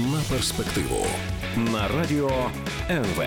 на 0.00 0.20
перспективу 0.30 1.06
на 1.56 1.88
радіо 1.88 2.30
НВ. 2.90 3.22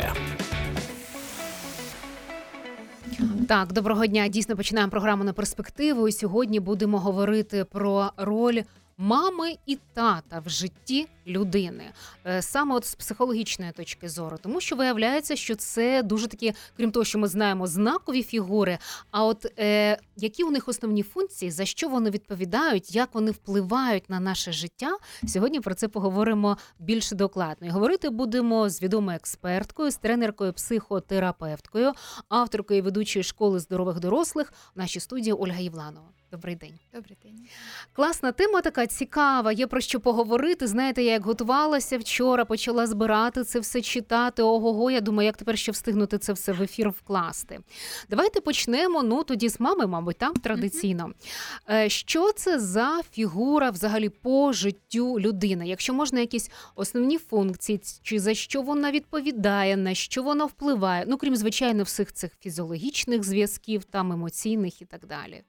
Так, 3.47 3.73
доброго 3.73 4.05
дня. 4.05 4.27
Дійсно 4.27 4.55
починаємо 4.55 4.91
програму 4.91 5.23
на 5.23 5.33
перспективу. 5.33 6.07
І 6.07 6.11
сьогодні 6.11 6.59
будемо 6.59 6.99
говорити 6.99 7.65
про 7.65 8.11
роль 8.17 8.61
мами 8.97 9.55
і 9.65 9.77
тата 9.93 10.39
в 10.39 10.49
житті 10.49 11.07
людини, 11.27 11.83
е, 12.25 12.41
саме 12.41 12.75
от 12.75 12.85
з 12.85 12.95
психологічної 12.95 13.71
точки 13.71 14.09
зору, 14.09 14.37
тому 14.41 14.61
що 14.61 14.75
виявляється, 14.75 15.35
що 15.35 15.55
це 15.55 16.03
дуже 16.03 16.27
такі, 16.27 16.53
крім 16.77 16.91
того, 16.91 17.03
що 17.03 17.19
ми 17.19 17.27
знаємо 17.27 17.67
знакові 17.67 18.23
фігури. 18.23 18.77
А 19.11 19.25
от 19.25 19.45
е, 19.59 19.97
які 20.17 20.43
у 20.43 20.51
них 20.51 20.67
основні 20.67 21.03
функції, 21.03 21.51
за 21.51 21.65
що 21.65 21.89
вони 21.89 22.09
відповідають, 22.09 22.95
як 22.95 23.09
вони 23.13 23.31
впливають 23.31 24.09
на 24.09 24.19
наше 24.19 24.51
життя? 24.51 24.97
Сьогодні 25.27 25.59
про 25.59 25.73
це 25.75 25.87
поговоримо 25.87 26.57
більш 26.79 27.11
докладно. 27.11 27.67
І 27.67 27.69
Говорити 27.69 28.09
будемо 28.09 28.69
з 28.69 28.81
відомою 28.81 29.15
експерткою, 29.15 29.91
з 29.91 29.97
тренеркою, 29.97 30.53
психотерапевткою, 30.53 31.93
авторкою 32.29 32.79
і 32.79 32.81
ведучою 32.81 33.23
школи 33.23 33.59
здорових 33.59 33.99
дорослих 33.99 34.53
в 34.75 34.79
нашій 34.79 34.99
студії 34.99 35.33
Ольга 35.33 35.59
Євланова. 35.59 36.22
Добрий 36.33 36.55
день. 36.55 36.73
Добрий 36.93 37.17
день. 37.23 37.47
Класна 37.93 38.31
тема 38.31 38.61
така 38.61 38.87
цікава. 38.87 39.51
Є 39.51 39.67
про 39.67 39.81
що 39.81 39.99
поговорити. 39.99 40.67
Знаєте, 40.67 41.03
я 41.03 41.11
як 41.11 41.25
готувалася 41.25 41.97
вчора, 41.97 42.45
почала 42.45 42.87
збирати 42.87 43.43
це 43.43 43.59
все 43.59 43.81
читати. 43.81 44.43
Ого, 44.43 44.73
го 44.73 44.91
я 44.91 45.01
думаю, 45.01 45.25
як 45.25 45.37
тепер 45.37 45.57
ще 45.57 45.71
встигнути 45.71 46.17
це 46.17 46.33
все 46.33 46.51
в 46.51 46.61
ефір 46.61 46.89
вкласти. 46.89 47.59
Давайте 48.09 48.41
почнемо. 48.41 49.03
Ну 49.03 49.23
тоді 49.23 49.49
з 49.49 49.59
мами, 49.59 49.87
мабуть, 49.87 50.17
там 50.17 50.33
традиційно. 50.33 51.11
Е, 51.69 51.89
що 51.89 52.31
це 52.31 52.59
за 52.59 53.01
фігура 53.11 53.69
взагалі 53.69 54.09
по 54.09 54.53
життю 54.53 55.19
людини? 55.19 55.67
Якщо 55.67 55.93
можна 55.93 56.19
якісь 56.19 56.51
основні 56.75 57.17
функції, 57.17 57.81
чи 58.03 58.19
за 58.19 58.33
що 58.33 58.61
вона 58.61 58.91
відповідає, 58.91 59.77
на 59.77 59.93
що 59.93 60.23
вона 60.23 60.45
впливає? 60.45 61.05
Ну 61.07 61.17
крім 61.17 61.35
звичайно, 61.35 61.83
всіх 61.83 62.13
цих 62.13 62.31
фізіологічних 62.39 63.23
зв'язків, 63.23 63.83
там 63.83 64.11
емоційних 64.11 64.81
і 64.81 64.85
так 64.85 65.05
далі. 65.05 65.43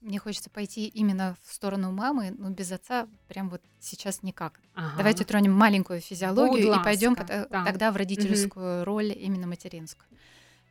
Мне 0.00 0.18
хочется 0.18 0.50
пойти 0.50 0.86
именно 0.86 1.36
в 1.42 1.52
сторону 1.52 1.90
мамы, 1.92 2.34
но 2.36 2.50
без 2.50 2.70
отца 2.72 3.08
прям 3.28 3.48
вот 3.48 3.62
сейчас 3.80 4.22
никак. 4.22 4.60
Ага. 4.74 4.96
Давайте 4.98 5.24
тронем 5.24 5.52
маленькую 5.52 6.00
физиологию 6.00 6.68
Будь 6.68 6.80
и 6.80 6.84
пойдем. 6.84 7.14
Так. 7.14 7.48
тогда 7.48 7.90
в 7.90 7.96
родительскую 7.96 8.84
роль, 8.84 9.12
именно 9.12 9.46
материнскую. 9.46 10.08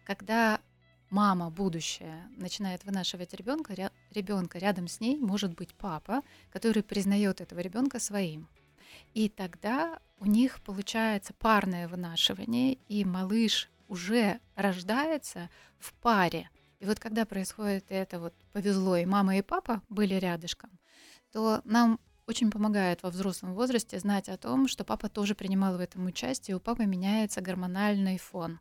Когда 0.06 0.59
мама 1.09 1.50
будущая 1.50 2.28
начинает 2.38 2.83
вынашивать 2.86 3.33
ребенка, 3.33 3.91
ребенка 4.11 4.59
рядом 4.59 4.88
с 4.88 5.00
ней 5.00 5.17
может 5.17 5.56
быть 5.56 5.73
папа, 5.73 6.22
который 6.52 6.83
признает 6.83 7.41
этого 7.41 7.59
ребенка 7.59 8.00
своим. 8.00 8.47
И 9.13 9.30
тогда 9.30 10.00
у 10.19 10.25
них 10.25 10.61
получается 10.61 11.33
парное 11.33 11.88
вынашивание, 11.88 12.78
и 12.88 13.03
малыш 13.03 13.69
уже 13.88 14.39
рождается 14.56 15.50
в 15.80 15.94
паре 15.94 16.50
и 16.80 16.86
вот 16.86 17.00
когда 17.00 17.26
происходит 17.26 17.86
это 17.90 18.20
вот 18.20 18.34
повезло, 18.52 18.98
и 18.98 19.06
мама, 19.06 19.38
и 19.38 19.42
папа 19.42 19.81
были 19.90 20.16
рядышком, 20.16 20.70
то 21.31 21.62
нам 21.64 22.00
очень 22.28 22.52
помогает 22.52 23.04
во 23.04 23.09
взрослом 23.09 23.54
возрасте 23.54 24.00
знать 24.00 24.30
о 24.30 24.38
том, 24.38 24.68
что 24.68 24.84
папа 24.84 25.09
тоже 25.09 25.36
принимал 25.36 25.78
в 25.78 25.80
этом 25.80 26.06
участие, 26.06 26.58
у 26.58 26.59
папы 26.59 26.86
меняется 26.86 27.42
гормональный 27.42 28.18
фон, 28.18 28.59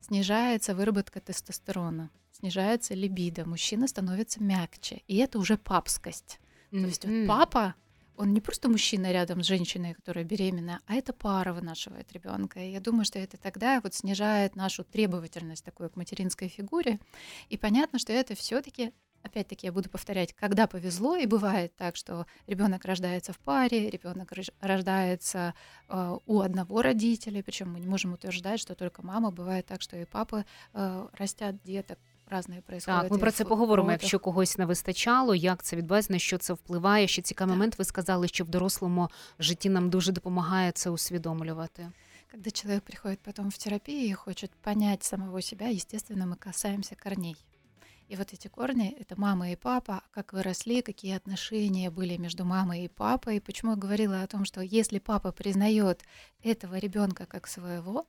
снижается 0.00 0.74
выработка 0.74 1.20
тестостерона, 1.20 2.10
снижается 2.32 2.94
либидо, 2.94 3.48
мужчина 3.48 3.88
становится 3.88 4.42
мягче, 4.42 5.02
и 5.06 5.16
это 5.16 5.38
уже 5.38 5.56
папскость. 5.56 6.38
Mm-hmm. 6.70 6.80
То 6.80 6.86
есть 6.86 7.04
вот 7.04 7.26
папа 7.26 7.74
он 8.18 8.34
не 8.34 8.40
просто 8.40 8.68
мужчина 8.68 9.12
рядом 9.12 9.42
с 9.42 9.46
женщиной, 9.46 9.94
которая 9.94 10.24
беременна, 10.24 10.80
а 10.86 10.96
это 10.96 11.12
пара 11.12 11.52
вынашивает 11.52 12.12
ребенка. 12.12 12.58
И 12.60 12.72
я 12.72 12.80
думаю, 12.80 13.04
что 13.04 13.18
это 13.20 13.36
тогда 13.36 13.80
вот 13.80 13.94
снижает 13.94 14.56
нашу 14.56 14.82
требовательность 14.82 15.64
такой 15.64 15.88
к 15.88 15.96
материнской 15.96 16.48
фигуре. 16.48 16.98
И 17.48 17.56
понятно, 17.56 18.00
что 18.00 18.12
это 18.12 18.34
все-таки 18.34 18.92
опять-таки 19.22 19.66
я 19.66 19.72
буду 19.72 19.88
повторять, 19.88 20.32
когда 20.32 20.66
повезло, 20.66 21.16
и 21.16 21.26
бывает 21.26 21.74
так, 21.76 21.96
что 21.96 22.26
ребенок 22.46 22.84
рождается 22.84 23.32
в 23.32 23.38
паре, 23.38 23.90
ребенок 23.90 24.32
рождается 24.60 25.54
э, 25.88 26.18
у 26.26 26.40
одного 26.40 26.82
родителя, 26.82 27.42
причем 27.42 27.72
мы 27.72 27.80
не 27.80 27.86
можем 27.86 28.12
утверждать, 28.14 28.60
что 28.60 28.74
только 28.74 29.04
мама, 29.04 29.30
бывает 29.30 29.66
так, 29.66 29.82
что 29.82 29.96
и 29.96 30.04
папы 30.04 30.44
э, 30.72 31.08
растят 31.12 31.62
деток 31.62 31.98
Разне 32.29 32.61
происходить. 32.61 33.01
Так, 33.01 33.11
ми 33.11 33.17
про 33.17 33.31
це 33.31 33.45
поговоримо. 33.45 33.91
Якщо 33.91 34.19
когось 34.19 34.57
не 34.57 34.65
вистачало, 34.65 35.35
як 35.35 35.63
це 35.63 35.75
відбувається, 35.75 36.13
на 36.13 36.19
що 36.19 36.37
це 36.37 36.53
впливає. 36.53 37.07
Ще 37.07 37.21
цікавий 37.21 37.55
момент. 37.55 37.79
Ви 37.79 37.85
сказали, 37.85 38.27
що 38.27 38.43
в 38.43 38.47
дорослому 38.47 39.09
житті 39.39 39.69
нам 39.69 39.89
дуже 39.89 40.11
допомагає 40.11 40.71
це 40.71 40.89
усвідомлювати. 40.89 41.91
Когда 42.31 42.51
человек 42.51 42.83
приходит 42.83 43.19
потом 43.19 43.49
в 43.49 43.57
терапию 43.57 44.09
и 44.09 44.13
хочет 44.13 44.51
понять 44.51 45.03
самого 45.03 45.41
себя, 45.41 45.67
естественно, 45.67 46.25
мы 46.25 46.35
касаемся 46.35 46.95
корней. 46.95 47.35
И 48.09 48.15
вот 48.15 48.33
эти 48.33 48.47
корни — 48.47 48.99
это 48.99 49.15
мама 49.17 49.51
и 49.51 49.55
папа, 49.55 50.01
как 50.11 50.33
выросли, 50.33 50.81
какие 50.81 51.15
отношения 51.15 51.91
были 51.91 52.17
между 52.17 52.43
мамой 52.43 52.85
и 52.85 52.87
папой. 52.87 53.39
Почему 53.39 53.71
я 53.71 53.77
говорила 53.77 54.23
о 54.23 54.27
том, 54.27 54.45
что 54.45 54.61
если 54.61 54.99
папа 54.99 55.31
признает 55.31 56.03
этого 56.43 56.79
ребенка 56.79 57.25
как 57.27 57.47
своего, 57.47 58.07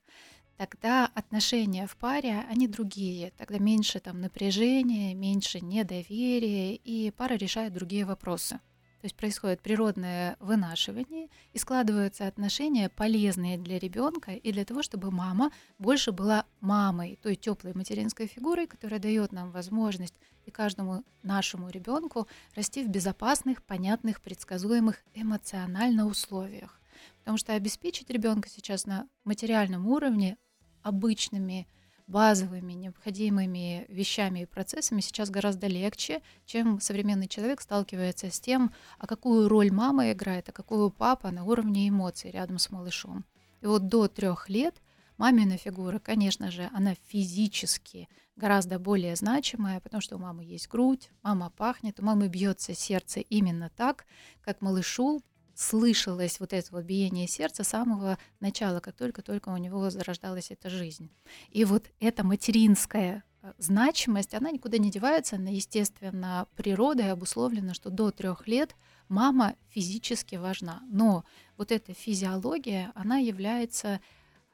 тогда 0.60 1.10
отношения 1.14 1.86
в 1.86 1.96
паре, 1.96 2.44
они 2.50 2.68
другие. 2.68 3.32
Тогда 3.38 3.58
меньше 3.58 3.98
там 3.98 4.20
напряжения, 4.20 5.14
меньше 5.14 5.60
недоверия, 5.62 6.74
и 6.74 7.10
пара 7.12 7.32
решает 7.32 7.72
другие 7.72 8.04
вопросы. 8.04 8.56
То 9.00 9.06
есть 9.06 9.16
происходит 9.16 9.62
природное 9.62 10.36
вынашивание 10.38 11.30
и 11.54 11.58
складываются 11.58 12.26
отношения 12.26 12.90
полезные 12.90 13.56
для 13.56 13.78
ребенка 13.78 14.32
и 14.32 14.52
для 14.52 14.66
того, 14.66 14.82
чтобы 14.82 15.10
мама 15.10 15.50
больше 15.78 16.12
была 16.12 16.44
мамой, 16.60 17.18
той 17.22 17.36
теплой 17.36 17.72
материнской 17.72 18.26
фигурой, 18.26 18.66
которая 18.66 19.00
дает 19.00 19.32
нам 19.32 19.52
возможность 19.52 20.14
и 20.44 20.50
каждому 20.50 21.04
нашему 21.22 21.70
ребенку 21.70 22.28
расти 22.54 22.84
в 22.84 22.88
безопасных, 22.88 23.62
понятных, 23.62 24.20
предсказуемых 24.20 24.98
эмоционально 25.14 26.04
условиях. 26.04 26.82
Потому 27.20 27.38
что 27.38 27.54
обеспечить 27.54 28.10
ребенка 28.10 28.50
сейчас 28.50 28.84
на 28.84 29.08
материальном 29.24 29.86
уровне 29.86 30.36
обычными 30.82 31.66
базовыми 32.10 32.72
необходимыми 32.72 33.86
вещами 33.88 34.40
и 34.40 34.46
процессами 34.46 35.00
сейчас 35.00 35.30
гораздо 35.30 35.68
легче, 35.68 36.22
чем 36.44 36.80
современный 36.80 37.28
человек 37.28 37.60
сталкивается 37.60 38.30
с 38.30 38.40
тем, 38.40 38.72
а 38.98 39.06
какую 39.06 39.48
роль 39.48 39.70
мама 39.70 40.10
играет, 40.10 40.48
а 40.48 40.52
какую 40.52 40.90
папа 40.90 41.30
на 41.30 41.44
уровне 41.44 41.88
эмоций 41.88 42.32
рядом 42.32 42.58
с 42.58 42.70
малышом. 42.70 43.24
И 43.60 43.66
вот 43.66 43.86
до 43.86 44.08
трех 44.08 44.48
лет 44.48 44.82
мамина 45.18 45.56
фигура, 45.56 46.00
конечно 46.00 46.50
же, 46.50 46.68
она 46.72 46.94
физически 47.08 48.08
гораздо 48.34 48.78
более 48.78 49.14
значимая, 49.14 49.80
потому 49.80 50.00
что 50.00 50.16
у 50.16 50.18
мамы 50.18 50.44
есть 50.44 50.68
грудь, 50.68 51.10
мама 51.22 51.50
пахнет, 51.50 52.00
у 52.00 52.04
мамы 52.04 52.28
бьется 52.28 52.74
сердце 52.74 53.20
именно 53.20 53.70
так, 53.76 54.06
как 54.40 54.62
малышу 54.62 55.22
слышалось 55.60 56.40
вот 56.40 56.54
это 56.54 56.68
вот 56.72 56.84
биение 56.84 57.28
сердца 57.28 57.64
с 57.64 57.68
самого 57.68 58.18
начала, 58.40 58.80
как 58.80 58.96
только-только 58.96 59.50
у 59.50 59.56
него 59.58 59.90
зарождалась 59.90 60.50
эта 60.50 60.70
жизнь. 60.70 61.10
И 61.50 61.66
вот 61.66 61.90
эта 62.00 62.24
материнская 62.24 63.24
э, 63.42 63.52
значимость, 63.58 64.32
она 64.32 64.50
никуда 64.50 64.78
не 64.78 64.90
девается, 64.90 65.36
она, 65.36 65.50
естественно, 65.50 66.48
природой 66.56 67.12
обусловлена, 67.12 67.74
что 67.74 67.90
до 67.90 68.10
трех 68.10 68.48
лет 68.48 68.74
мама 69.08 69.54
физически 69.68 70.36
важна. 70.36 70.80
Но 70.88 71.24
вот 71.58 71.72
эта 71.72 71.92
физиология, 71.92 72.90
она 72.94 73.18
является 73.18 74.00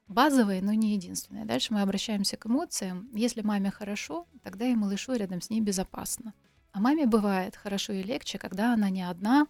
базовой, 0.08 0.60
но 0.60 0.72
не 0.72 0.94
единственной. 0.94 1.44
Дальше 1.44 1.72
мы 1.72 1.82
обращаемся 1.82 2.36
к 2.36 2.46
эмоциям. 2.46 3.08
Если 3.14 3.42
маме 3.42 3.70
хорошо, 3.70 4.26
тогда 4.42 4.66
и 4.66 4.74
малышу 4.74 5.14
рядом 5.14 5.40
с 5.40 5.50
ней 5.50 5.60
безопасно. 5.60 6.34
А 6.72 6.80
маме 6.80 7.06
бывает 7.06 7.54
хорошо 7.54 7.92
и 7.92 8.02
легче, 8.02 8.38
когда 8.38 8.74
она 8.74 8.90
не 8.90 9.02
одна, 9.02 9.46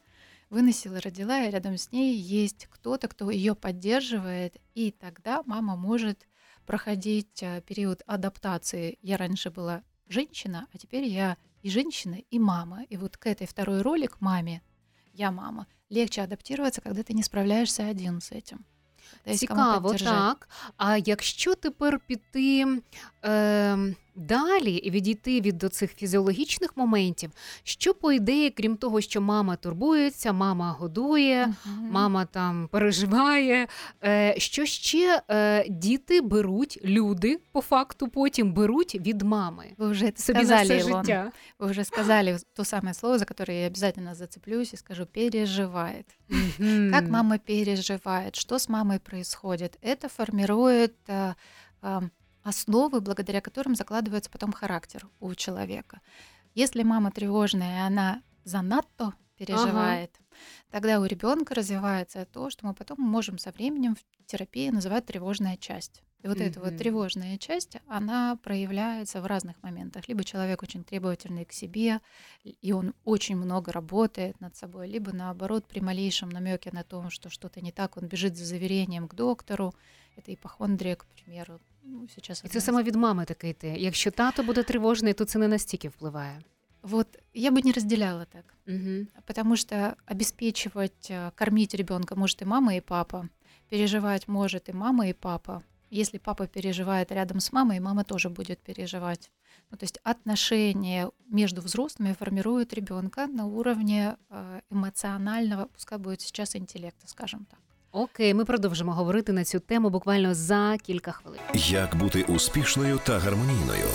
выносила, 0.49 0.99
родила, 0.99 1.43
и 1.43 1.51
рядом 1.51 1.77
с 1.77 1.91
ней 1.91 2.15
есть 2.15 2.67
кто-то, 2.69 3.07
кто 3.07 3.31
ее 3.31 3.55
поддерживает, 3.55 4.57
и 4.75 4.91
тогда 4.91 5.43
мама 5.45 5.75
может 5.75 6.27
проходить 6.65 7.41
э, 7.41 7.61
период 7.61 8.03
адаптации. 8.05 8.97
Я 9.01 9.17
раньше 9.17 9.49
была 9.49 9.83
женщина, 10.07 10.67
а 10.73 10.77
теперь 10.77 11.05
я 11.05 11.37
и 11.63 11.69
женщина, 11.69 12.17
и 12.29 12.39
мама. 12.39 12.83
И 12.89 12.97
вот 12.97 13.17
к 13.17 13.27
этой 13.27 13.47
второй 13.47 13.81
роли, 13.81 14.07
к 14.07 14.21
маме, 14.21 14.61
я 15.13 15.31
мама, 15.31 15.67
легче 15.89 16.21
адаптироваться, 16.21 16.81
когда 16.81 17.03
ти 17.03 17.13
не 17.13 17.23
справляєшся 17.23 17.89
один 17.89 18.21
з 18.21 18.41
цим. 18.41 18.59
Цікаво, 19.35 19.93
так. 19.93 20.49
А 20.77 20.97
якщо 20.97 21.55
тепер 21.55 21.99
піти 21.99 22.81
е, 23.25 23.95
далі 24.15 24.73
і 24.75 24.89
відійти 24.91 25.41
від 25.41 25.57
до 25.57 25.69
цих 25.69 25.95
фізіологічних 25.95 26.77
моментів, 26.77 27.31
що 27.63 27.93
по 27.93 28.11
ідеї, 28.11 28.49
крім 28.49 28.77
того, 28.77 29.01
що 29.01 29.21
мама 29.21 29.55
турбується, 29.55 30.33
мама 30.33 30.71
годує, 30.71 31.47
Мгм. 31.65 31.89
мама 31.91 32.25
там 32.25 32.67
переживає. 32.71 33.67
Е, 34.03 34.35
що 34.37 34.65
ще 34.65 35.21
е, 35.29 35.65
діти 35.69 36.21
беруть, 36.21 36.79
люди 36.83 37.39
по 37.51 37.61
факту 37.61 38.07
потім 38.07 38.53
беруть 38.53 38.95
від 38.95 39.21
мами. 39.21 39.65
Вы 39.77 39.89
уже 39.89 40.05
это 40.05 40.17
Собі 40.21 40.39
на 40.39 40.45
сказали, 40.45 40.77
все 40.79 40.89
Илон. 40.89 41.03
життя. 41.05 41.31
Вы 41.59 41.69
уже 41.69 41.83
сказали 41.83 42.37
то 42.55 42.63
самое 42.65 42.93
слово, 42.93 43.17
за 43.17 43.25
которое 43.25 43.61
я 43.61 43.67
обязательно 43.67 44.15
зацеплюсь 44.15 44.73
и 44.73 44.77
скажу 44.77 45.05
переживает. 45.05 46.05
Мгм. 46.29 46.91
Как 46.91 47.09
мама 47.09 47.37
переживает, 47.37 48.35
что 48.35 48.55
с 48.55 48.69
мамой 48.69 48.99
происходит. 48.99 49.77
Это 49.81 50.07
формирует 50.09 50.93
э, 51.07 51.33
э, 51.83 52.01
основы, 52.48 53.00
благодаря 53.00 53.40
которым 53.40 53.74
закладывается 53.74 54.30
потом 54.30 54.52
характер 54.52 55.08
у 55.20 55.34
человека. 55.34 56.00
Если 56.54 56.82
мама 56.84 57.10
тревожная, 57.10 57.76
и 57.78 57.86
она 57.86 58.22
занадто 58.44 59.14
переживает, 59.36 60.16
тогда 60.70 61.00
у 61.00 61.04
ребенка 61.04 61.54
развивается 61.54 62.24
то, 62.24 62.48
что 62.50 62.66
мы 62.66 62.74
потом 62.74 62.98
можем 63.00 63.38
со 63.38 63.50
временем 63.50 63.96
в 63.96 64.26
терапии 64.26 64.70
называть 64.70 65.06
тревожная 65.06 65.56
часть. 65.56 66.02
И 66.22 66.28
вот 66.28 66.40
эта 66.40 66.60
Мгм. 66.60 66.70
вот 66.70 66.78
тревожная 66.78 67.36
часть, 67.38 67.76
она 67.86 68.36
проявляется 68.36 69.20
в 69.20 69.26
разных 69.26 69.62
моментах. 69.62 70.08
Либо 70.08 70.24
человек 70.24 70.62
очень 70.62 70.82
требовательный 70.84 71.44
к 71.44 71.52
себе, 71.52 72.00
и 72.44 72.72
он 72.72 72.94
очень 73.04 73.36
много 73.36 73.70
работает 73.72 74.40
над 74.40 74.56
собой, 74.56 74.88
либо 74.88 75.12
наоборот 75.12 75.66
при 75.68 75.80
малейшем 75.80 76.30
намеке 76.30 76.70
на 76.72 76.84
том, 76.84 77.10
что 77.10 77.28
что-то 77.28 77.60
не 77.60 77.72
так, 77.72 77.96
он 77.96 78.06
бежит 78.08 78.36
за 78.36 78.44
заверением 78.44 79.08
к 79.08 79.14
доктору. 79.14 79.74
Это 80.16 80.32
ипохондрия, 80.32 80.96
к 80.96 81.06
примеру. 81.06 81.60
Ну, 81.85 82.07
сейчас 82.07 82.39
І 82.39 82.41
одна 82.41 82.51
це 82.51 82.57
из- 82.57 82.63
саме 82.65 82.83
від 82.83 82.95
мами 82.95 83.25
таке 83.25 83.49
йти. 83.49 83.75
Якщо 83.77 84.11
тато 84.11 84.43
буде 84.43 84.63
тривожний, 84.63 85.13
то 85.13 85.25
це 85.25 85.39
не 85.39 85.47
настільки 85.47 85.89
впливає. 85.89 86.41
Вот 86.81 87.07
я 87.33 87.51
бы 87.51 87.65
не 87.65 87.71
разделяла 87.71 88.25
так. 88.25 88.55
Угу. 88.67 89.07
Потому 89.25 89.55
что 89.55 89.93
обеспечивать, 90.11 91.11
э, 91.11 91.31
кормить 91.35 91.75
ребенка 91.75 92.15
может 92.15 92.41
и 92.41 92.45
мама, 92.45 92.73
и 92.75 92.81
папа. 92.81 93.29
Переживать 93.69 94.27
может 94.27 94.69
и 94.69 94.73
мама, 94.73 95.07
и 95.07 95.13
папа. 95.13 95.61
Если 95.93 96.19
папа 96.19 96.47
переживает 96.47 97.11
рядом 97.11 97.39
с 97.39 97.53
мамой, 97.53 97.79
мама 97.79 98.03
тоже 98.03 98.29
будет 98.29 98.59
переживать. 98.59 99.31
Ну, 99.71 99.77
то 99.77 99.83
есть 99.83 99.99
отношения 100.03 101.09
между 101.29 101.61
взрослыми 101.61 102.13
формируют 102.13 102.73
ребенка 102.73 103.27
на 103.27 103.45
уровне 103.45 104.15
э, 104.29 104.61
эмоционального, 104.71 105.65
пускай 105.65 105.97
будет 105.97 106.21
сейчас 106.21 106.55
интеллекта, 106.55 107.07
скажем 107.07 107.45
так. 107.45 107.59
Окей, 107.92 108.34
ми 108.34 108.44
продовжимо 108.44 108.92
говорити 108.92 109.32
на 109.32 109.44
цю 109.44 109.60
тему 109.60 109.90
буквально 109.90 110.34
за 110.34 110.76
кілька 110.82 111.12
хвилин. 111.12 111.40
Як 111.54 111.96
бути 111.96 112.22
успішною 112.22 113.00
та 113.06 113.18
гармонійною? 113.18 113.86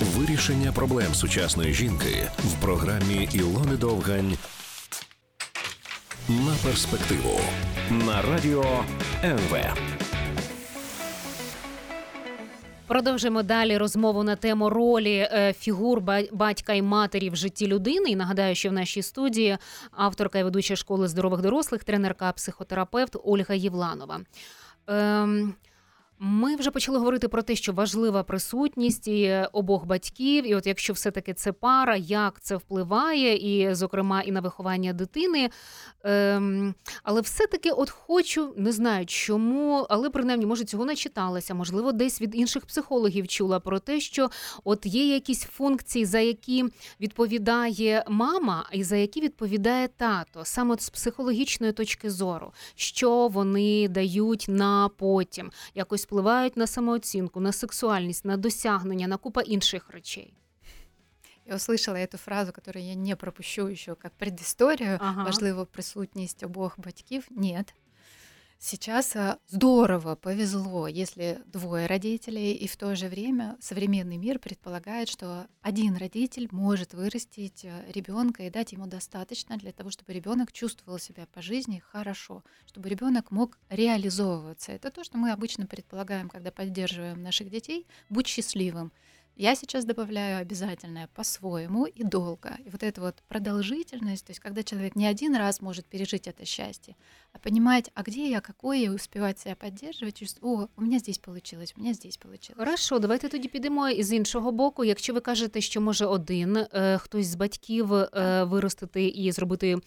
Вирішення 0.00 0.72
проблем 0.72 1.14
сучасної 1.14 1.74
жінки 1.74 2.30
в 2.38 2.62
програмі 2.62 3.28
Ілони 3.32 3.76
Довгань 3.76 4.36
на 6.28 6.54
перспективу 6.64 7.40
на 7.90 8.22
радіо 8.22 8.84
НВ. 9.24 9.56
Продовжуємо 12.86 13.42
далі 13.42 13.76
розмову 13.76 14.22
на 14.24 14.36
тему 14.36 14.70
ролі 14.70 15.28
е, 15.32 15.52
фігур 15.58 16.00
ба- 16.00 16.22
батька 16.32 16.72
і 16.72 16.82
матері 16.82 17.30
в 17.30 17.36
житті 17.36 17.66
людини. 17.66 18.10
І 18.10 18.16
нагадаю, 18.16 18.54
що 18.54 18.70
в 18.70 18.72
нашій 18.72 19.02
студії 19.02 19.58
авторка 19.90 20.38
і 20.38 20.44
ведуча 20.44 20.76
школи 20.76 21.08
здорових 21.08 21.40
дорослих, 21.40 21.84
тренерка, 21.84 22.32
психотерапевт 22.32 23.16
Ольга 23.24 23.54
Євланова. 23.54 24.20
Ем, 24.86 25.54
ми 26.18 26.56
вже 26.56 26.70
почали 26.70 26.98
говорити 26.98 27.28
про 27.28 27.42
те, 27.42 27.56
що 27.56 27.72
важлива 27.72 28.22
присутність 28.22 29.08
і 29.08 29.46
обох 29.52 29.86
батьків, 29.86 30.50
і 30.50 30.54
от 30.54 30.66
якщо 30.66 30.92
все-таки 30.92 31.34
це 31.34 31.52
пара, 31.52 31.96
як 31.96 32.40
це 32.40 32.56
впливає, 32.56 33.36
і, 33.36 33.74
зокрема, 33.74 34.22
і 34.22 34.32
на 34.32 34.40
виховання 34.40 34.92
дитини. 34.92 35.50
Ем, 36.04 36.74
але 37.02 37.20
все-таки 37.20 37.70
от 37.70 37.90
хочу, 37.90 38.54
не 38.56 38.72
знаю 38.72 39.06
чому, 39.06 39.86
але 39.90 40.10
принаймні, 40.10 40.46
може, 40.46 40.64
цього 40.64 40.84
не 40.84 40.96
читалася, 40.96 41.54
можливо, 41.54 41.92
десь 41.92 42.20
від 42.20 42.34
інших 42.34 42.66
психологів 42.66 43.28
чула 43.28 43.60
про 43.60 43.78
те, 43.78 44.00
що 44.00 44.30
от 44.64 44.86
є 44.86 45.14
якісь 45.14 45.42
функції, 45.42 46.04
за 46.04 46.20
які 46.20 46.64
відповідає 47.00 48.04
мама, 48.08 48.68
і 48.72 48.84
за 48.84 48.96
які 48.96 49.20
відповідає 49.20 49.88
тато, 49.88 50.44
саме 50.44 50.76
з 50.78 50.90
психологічної 50.90 51.72
точки 51.72 52.10
зору, 52.10 52.52
що 52.74 53.28
вони 53.28 53.88
дають 53.88 54.46
на 54.48 54.88
потім, 54.88 55.50
якось 55.74 56.03
впливають 56.03 56.57
на 56.57 56.67
самооцінку, 56.67 57.39
на 57.39 57.51
сексуальність, 57.51 58.25
на 58.25 58.37
досягнення, 58.37 59.07
на 59.07 59.17
купа 59.17 59.41
інших 59.41 59.89
речей. 59.89 60.33
Я 61.45 61.55
услышала 61.55 61.95
эту 61.95 62.17
фразу, 62.17 62.53
которую 62.53 62.85
я 62.85 62.93
не 62.93 63.15
пропущу 63.15 63.67
еще 63.67 63.95
как 63.95 64.13
предысторию. 64.19 64.99
Ага. 65.01 65.23
Важливо 65.23 65.65
присутність 65.65 66.43
обох 66.43 66.79
батьків. 66.79 67.27
Нет. 67.31 67.73
Сейчас 68.58 69.14
а, 69.14 69.38
здорово 69.46 70.14
повезло, 70.14 70.88
если 70.88 71.42
двое 71.46 71.86
родителей, 71.86 72.52
и 72.52 72.66
в 72.66 72.76
то 72.76 72.94
же 72.96 73.08
время 73.08 73.56
современный 73.60 74.16
мир 74.16 74.38
предполагает, 74.38 75.08
что 75.08 75.46
один 75.60 75.96
родитель 75.96 76.48
может 76.50 76.94
вырастить 76.94 77.66
ребенка 77.88 78.44
и 78.44 78.50
дать 78.50 78.72
ему 78.72 78.86
достаточно 78.86 79.58
для 79.58 79.72
того, 79.72 79.90
чтобы 79.90 80.12
ребенок 80.12 80.52
чувствовал 80.52 80.98
себя 80.98 81.26
по 81.26 81.42
жизни 81.42 81.82
хорошо, 81.92 82.42
чтобы 82.66 82.88
ребенок 82.88 83.30
мог 83.30 83.58
реализовываться. 83.68 84.72
Это 84.72 84.90
то, 84.90 85.04
что 85.04 85.18
мы 85.18 85.32
обычно 85.32 85.66
предполагаем, 85.66 86.28
когда 86.28 86.50
поддерживаем 86.50 87.22
наших 87.22 87.50
детей, 87.50 87.86
будь 88.08 88.26
счастливым. 88.26 88.92
Я 89.41 89.55
сейчас 89.55 89.85
добавляю 89.85 90.41
обязательное 90.41 91.07
по-своему 91.15 91.85
и 91.85 92.03
долго. 92.03 92.57
И 92.65 92.69
вот 92.69 92.83
эта 92.83 92.99
вот 92.99 93.23
продолжительность, 93.29 94.25
то 94.25 94.31
есть 94.31 94.41
когда 94.41 94.63
человек 94.63 94.97
не 94.97 95.07
один 95.07 95.33
раз 95.37 95.61
может 95.61 95.85
пережить 95.85 96.27
это 96.27 96.43
счастье, 96.45 96.97
а 97.31 97.39
понимать, 97.39 97.89
а 97.93 98.03
где 98.03 98.29
я, 98.29 98.41
какое, 98.41 98.77
и 98.79 98.89
успевать 98.89 99.39
себя 99.39 99.55
поддерживать, 99.55 100.19
чувствовать, 100.19 100.69
о, 100.75 100.81
у 100.81 100.81
меня 100.81 100.99
здесь 100.99 101.19
получилось, 101.19 101.73
у 101.77 101.79
меня 101.79 101.93
здесь 101.93 102.17
получилось. 102.17 102.59
Хорошо, 102.59 102.99
давайте 102.99 103.29
тоді 103.29 103.47
підемо 103.47 103.89
із 103.89 104.13
іншого 104.13 104.51
боку. 104.51 104.83
Якщо 104.83 105.13
ви 105.13 105.19
кажете, 105.19 105.61
що 105.61 105.81
може 105.81 106.05
один 106.05 106.57
е, 106.57 106.97
хтось 106.97 107.27
з 107.27 107.35
батьків 107.35 107.93
е, 107.93 108.43
виростити 108.43 109.07
і 109.07 109.31
зробити. 109.31 109.77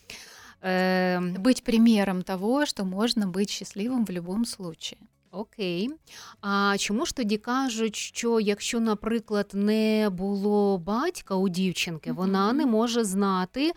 Е, 0.65 1.21
Быть 1.21 1.63
примером 1.63 2.23
того, 2.23 2.67
что 2.67 2.85
можно 2.85 3.27
быть 3.27 3.51
счастливым 3.51 4.05
в 4.07 4.11
любом 4.11 4.45
случае. 4.45 4.99
Окей. 5.32 5.90
А 6.42 6.76
чому 6.80 7.06
ж 7.06 7.16
тоді 7.16 7.38
кажуть, 7.38 7.96
що 7.96 8.40
якщо, 8.40 8.80
наприклад, 8.80 9.52
не 9.54 10.10
було 10.10 10.78
батька 10.78 11.36
у 11.36 11.50
дівчинки, 11.50 12.12
вона 12.12 12.48
Мгм. 12.48 12.58
не 12.58 12.66
може 12.66 13.04
знати, 13.04 13.72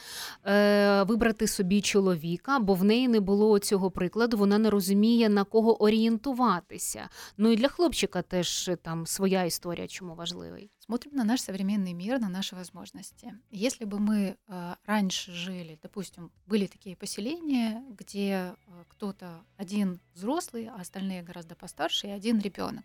е, 0.46 1.02
вибрати 1.02 1.46
собі 1.46 1.80
чоловіка, 1.80 2.58
бо 2.58 2.74
в 2.74 2.84
неї 2.84 3.08
не 3.08 3.20
було 3.20 3.58
цього 3.58 3.90
прикладу, 3.90 4.36
вона 4.36 4.58
не 4.58 4.70
розуміє 4.70 5.28
на 5.28 5.44
кого 5.44 5.82
орієнтуватися. 5.82 7.08
Ну 7.36 7.52
і 7.52 7.56
для 7.56 7.68
хлопчика 7.68 8.22
теж 8.22 8.68
е, 8.68 8.76
там 8.76 9.06
своя 9.06 9.44
історія, 9.44 9.86
чому 9.88 10.14
важливий. 10.14 10.70
Смотрим 10.90 11.14
на 11.14 11.22
наш 11.22 11.40
современный 11.42 11.92
мир, 11.92 12.18
на 12.18 12.28
наши 12.28 12.56
возможности. 12.56 13.38
Если 13.52 13.84
бы 13.84 14.00
мы 14.00 14.36
э, 14.48 14.74
раньше 14.86 15.30
жили, 15.30 15.78
допустим, 15.80 16.32
были 16.48 16.66
такие 16.66 16.96
поселения, 16.96 17.84
где 17.90 18.56
э, 18.66 18.84
кто-то 18.88 19.44
один 19.56 20.00
взрослый, 20.14 20.66
а 20.66 20.80
остальные 20.80 21.22
гораздо 21.22 21.54
постарше, 21.54 22.08
и 22.08 22.10
один 22.10 22.40
ребенок. 22.40 22.84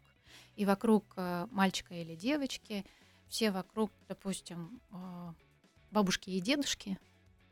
И 0.56 0.66
вокруг 0.66 1.16
э, 1.16 1.48
мальчика 1.50 1.96
или 1.96 2.16
девочки 2.16 2.86
все 3.28 3.50
вокруг, 3.50 3.90
допустим, 4.08 4.80
э, 4.92 5.34
бабушки 5.90 6.30
и 6.30 6.42
дедушки, 6.42 7.00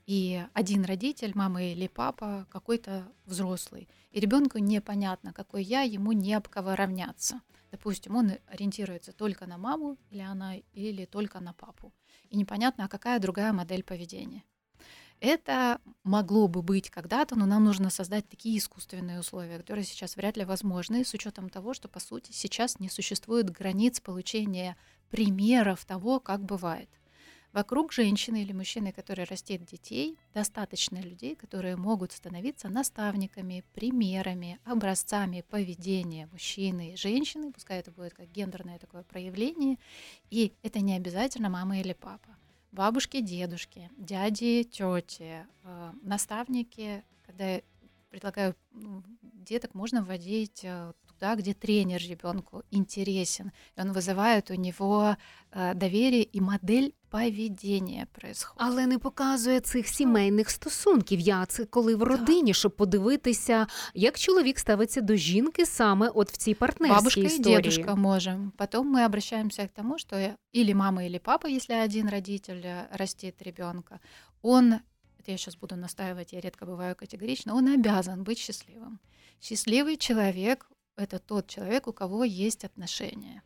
и 0.05 0.45
один 0.53 0.85
родитель, 0.85 1.31
мама 1.33 1.63
или 1.63 1.87
папа, 1.87 2.45
какой-то 2.51 3.11
взрослый. 3.25 3.89
И 4.11 4.19
ребенку 4.19 4.59
непонятно, 4.59 5.33
какой 5.33 5.63
я, 5.63 5.81
ему 5.81 6.11
не 6.11 6.35
об 6.35 6.47
кого 6.47 6.75
равняться. 6.75 7.41
Допустим, 7.73 8.15
он 8.15 8.33
ориентируется 8.45 9.13
только 9.13 9.47
на 9.47 9.57
маму 9.57 9.97
или 10.11 10.21
она 10.21 10.57
или 10.73 11.05
только 11.05 11.39
на 11.39 11.53
папу. 11.53 11.91
И 12.29 12.37
непонятно, 12.37 12.85
а 12.85 12.87
какая 12.87 13.17
другая 13.17 13.51
модель 13.51 13.81
поведения. 13.81 14.43
Это 15.19 15.81
могло 16.03 16.47
бы 16.47 16.61
быть 16.61 16.91
когда-то, 16.91 17.35
но 17.35 17.47
нам 17.47 17.63
нужно 17.63 17.89
создать 17.89 18.29
такие 18.29 18.59
искусственные 18.59 19.19
условия, 19.19 19.57
которые 19.57 19.85
сейчас 19.85 20.15
вряд 20.15 20.37
ли 20.37 20.45
возможны, 20.45 21.03
с 21.03 21.15
учетом 21.15 21.49
того, 21.49 21.73
что, 21.73 21.87
по 21.87 21.99
сути, 21.99 22.31
сейчас 22.31 22.79
не 22.79 22.89
существует 22.89 23.49
границ 23.49 23.99
получения 23.99 24.77
примеров 25.09 25.83
того, 25.83 26.19
как 26.19 26.43
бывает. 26.45 26.89
Вокруг 27.53 27.93
женщины 27.93 28.41
или 28.41 28.51
мужчины, 28.51 28.91
который 28.91 29.25
растит 29.25 29.63
детей, 29.63 30.17
достаточно 30.33 30.97
людей, 30.97 31.35
которые 31.35 31.75
могут 31.75 32.11
становиться 32.11 32.67
наставниками, 32.67 33.63
примерами, 33.75 34.59
образцами 34.65 35.45
поведения 35.47 36.27
мужчины 36.31 36.93
и 36.93 36.97
женщины, 36.97 37.51
пускай 37.51 37.79
это 37.79 37.91
будет 37.91 38.15
как 38.15 38.31
гендерное 38.31 38.79
такое 38.79 39.03
проявление, 39.03 39.77
и 40.31 40.51
это 40.63 40.79
не 40.79 40.95
обязательно 40.95 41.49
мама 41.49 41.79
или 41.79 41.93
папа. 41.93 42.35
Бабушки, 42.71 43.21
дедушки, 43.21 43.91
дяди, 43.97 44.63
тети, 44.63 45.45
э, 45.63 45.91
наставники, 46.01 47.03
когда 47.23 47.47
я 47.47 47.61
предлагаю 48.09 48.55
ну, 48.71 49.03
деток 49.21 49.75
можно 49.75 50.03
вводить 50.03 50.65
э, 51.22 51.22
туда, 51.22 51.34
где 51.36 51.54
тренер 51.54 52.00
ребенку 52.08 52.62
интересен, 52.70 53.52
и 53.76 53.80
он 53.80 53.92
вызывает 53.92 54.50
у 54.50 54.54
него 54.54 55.16
э, 55.52 55.74
доверие 55.74 56.22
и 56.22 56.40
модель 56.40 56.90
поведіння 57.10 58.06
происходит. 58.12 58.62
Але 58.62 58.86
не 58.86 58.98
показує 58.98 59.60
цих 59.60 59.88
сімейних 59.88 60.50
стосунків. 60.50 61.20
Я 61.20 61.46
це 61.46 61.64
коли 61.64 61.94
в 61.94 62.02
родині, 62.02 62.54
щоб 62.54 62.76
подивитися, 62.76 63.66
як 63.94 64.18
чоловік 64.18 64.58
ставиться 64.58 65.00
до 65.00 65.16
жінки 65.16 65.66
саме 65.66 66.08
от 66.08 66.32
в 66.32 66.36
цій 66.36 66.54
партнерській 66.54 66.96
Бабушка 66.96 67.20
історії. 67.20 67.54
и 67.54 67.62
дедушка 67.62 67.94
можем. 67.94 68.52
Потом 68.56 68.96
мы 68.96 69.04
обращаемся 69.04 69.62
к 69.62 69.70
тому, 69.74 69.98
что 69.98 70.16
или 70.56 70.72
мама, 70.74 71.04
или 71.04 71.18
папа, 71.18 71.48
если 71.48 71.74
один 71.74 72.08
родитель 72.08 72.62
э, 72.64 72.86
растит 72.92 73.42
ребенка, 73.42 74.00
он, 74.42 74.72
это 75.18 75.30
я 75.30 75.36
сейчас 75.38 75.56
буду 75.56 75.76
настаивать, 75.76 76.32
я 76.32 76.40
редко 76.40 76.66
бываю 76.66 76.94
категорично, 76.94 77.54
он 77.54 77.68
обязан 77.68 78.22
быть 78.22 78.38
счастливым. 78.38 78.98
Счастливый 79.40 79.96
человек — 79.96 80.71
это 80.95 81.19
тот 81.19 81.47
человек, 81.47 81.87
у 81.87 81.93
кого 81.93 82.23
есть 82.23 82.63
отношения. 82.65 83.41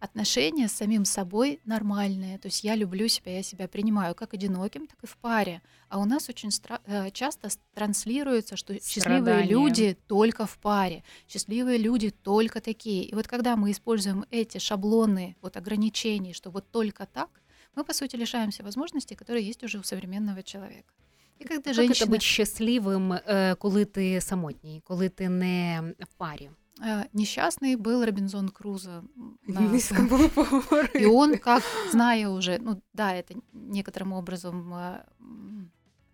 Отношения 0.00 0.68
с 0.68 0.72
самим 0.72 1.04
собой 1.04 1.60
нормальные. 1.64 2.38
То 2.38 2.46
есть 2.46 2.62
я 2.64 2.76
люблю 2.76 3.08
себя, 3.08 3.32
я 3.32 3.42
себя 3.42 3.66
принимаю 3.66 4.14
как 4.14 4.32
одиноким, 4.34 4.86
так 4.86 5.02
и 5.02 5.06
в 5.06 5.16
паре. 5.16 5.60
А 5.88 5.98
у 5.98 6.04
нас 6.04 6.28
очень 6.28 6.50
стра- 6.50 6.80
э, 6.86 7.10
часто 7.10 7.48
транслируется, 7.74 8.56
что 8.56 8.74
счастливые 8.74 9.22
Страдания. 9.22 9.50
люди 9.50 9.96
только 10.06 10.46
в 10.46 10.56
паре, 10.58 11.02
счастливые 11.28 11.78
люди 11.78 12.10
только 12.10 12.60
такие. 12.60 13.02
И 13.04 13.14
вот 13.14 13.26
когда 13.26 13.56
мы 13.56 13.72
используем 13.72 14.24
эти 14.30 14.58
шаблоны 14.58 15.34
вот 15.42 15.56
ограничений, 15.56 16.32
что 16.32 16.50
вот 16.50 16.70
только 16.70 17.04
так, 17.06 17.42
мы, 17.74 17.82
по 17.84 17.92
сути, 17.92 18.16
лишаемся 18.16 18.62
возможностей, 18.62 19.16
которые 19.16 19.48
есть 19.48 19.64
уже 19.64 19.78
у 19.78 19.82
современного 19.82 20.42
человека. 20.44 20.92
И 21.40 21.44
когда 21.44 21.54
Як 21.54 21.64
це 21.64 21.72
женщина... 21.74 22.10
бути 22.10 22.20
щасливим, 22.20 23.18
коли 23.58 23.84
ти 23.84 24.20
самотній, 24.20 24.80
коли 24.84 25.08
ти 25.08 25.28
не 25.28 25.82
в 26.00 26.14
парі? 26.16 26.50
Э, 26.82 27.04
несчастный 27.12 27.76
был 27.76 28.04
Робинзон 28.04 28.48
Крузо. 28.50 29.04
на-. 29.46 29.60
И 30.94 31.04
он, 31.06 31.38
как 31.38 31.62
зная 31.90 32.28
уже, 32.28 32.58
ну 32.58 32.80
да, 32.92 33.14
это 33.14 33.34
некоторым 33.52 34.12
образом 34.12 34.72
э, 34.74 35.04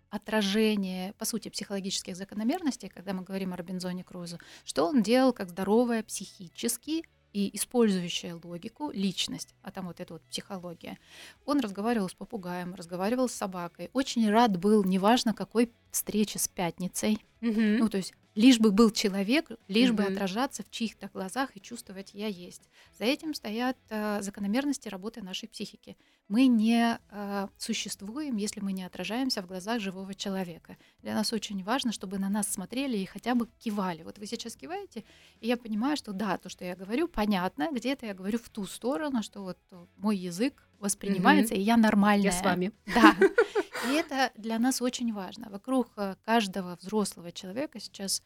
отражение, 0.09 1.13
по 1.13 1.25
сути, 1.25 1.49
психологических 1.49 2.15
закономерностей, 2.15 2.89
когда 2.89 3.13
мы 3.13 3.23
говорим 3.23 3.53
о 3.53 3.57
Робинзоне 3.57 4.03
Крузо, 4.03 4.39
что 4.63 4.87
он 4.87 5.03
делал 5.03 5.33
как 5.33 5.49
здоровая 5.49 6.03
психически 6.03 7.03
и 7.33 7.49
использующая 7.53 8.39
логику 8.41 8.91
личность, 8.91 9.53
а 9.61 9.71
там 9.71 9.87
вот 9.87 9.99
эта 9.99 10.13
вот 10.13 10.21
психология. 10.23 10.97
Он 11.45 11.59
разговаривал 11.59 12.07
с 12.07 12.13
попугаем, 12.13 12.73
разговаривал 12.75 13.27
с 13.27 13.33
собакой, 13.33 13.89
очень 13.91 14.29
рад 14.29 14.57
был, 14.57 14.85
неважно 14.85 15.33
какой 15.33 15.69
встрече 15.91 16.39
с 16.39 16.47
пятницей, 16.47 17.19
Мгм. 17.41 17.77
ну, 17.79 17.89
то 17.89 17.97
есть 17.97 18.13
лишь 18.35 18.59
бы 18.59 18.71
был 18.71 18.91
человек, 18.91 19.49
лишь 19.67 19.91
бы 19.91 20.03
Мгм. 20.03 20.13
отражаться 20.13 20.63
в 20.63 20.69
чьих-то 20.69 21.09
глазах 21.13 21.51
и 21.55 21.61
чувствовать 21.61 22.11
«я 22.13 22.27
есть». 22.27 22.69
За 22.99 23.05
этим 23.05 23.33
стоят 23.33 23.77
э, 23.89 24.21
закономерности 24.21 24.89
работы 24.89 25.21
нашей 25.21 25.47
психики. 25.47 25.97
Мы 26.27 26.47
не 26.47 26.99
э, 27.11 27.47
существуем, 27.57 28.35
если 28.35 28.59
мы 28.59 28.73
не 28.73 28.83
отражаемся 28.83 29.41
в 29.41 29.47
глазах 29.47 29.79
живого 29.79 30.13
человека. 30.13 30.77
Для 31.01 31.13
нас 31.13 31.31
очень 31.33 31.63
важно, 31.63 31.91
чтобы 31.91 32.17
на 32.19 32.29
нас 32.29 32.47
смотрели 32.51 32.97
и 32.97 33.05
хотя 33.05 33.35
бы 33.35 33.47
кивали. 33.59 34.03
Вот 34.03 34.17
вы 34.17 34.25
сейчас 34.25 34.55
киваете, 34.55 35.03
и 35.39 35.47
я 35.47 35.55
понимаю, 35.55 35.95
что 35.97 36.13
да, 36.13 36.37
то, 36.37 36.49
что 36.49 36.65
я 36.65 36.75
говорю, 36.75 37.07
понятно, 37.07 37.69
где-то 37.71 38.05
я 38.05 38.13
говорю 38.13 38.39
в 38.39 38.49
ту 38.49 38.65
сторону, 38.65 39.23
что 39.23 39.43
вот 39.43 39.57
мой 39.97 40.17
язык 40.17 40.64
воспринимается, 40.79 41.55
и 41.55 41.61
я 41.61 41.77
нормальная. 41.77 42.31
Я 42.31 42.31
з 42.31 42.41
вами. 42.43 42.71
Да. 42.85 43.15
И 43.87 43.93
это 43.93 44.31
для 44.35 44.57
нас 44.59 44.81
очень 44.81 45.13
важно. 45.13 45.49
Вокруг 45.49 45.91
э, 45.97 46.15
каждого 46.25 46.75
взрослого 46.81 47.31
человека 47.31 47.79
сейчас, 47.79 48.23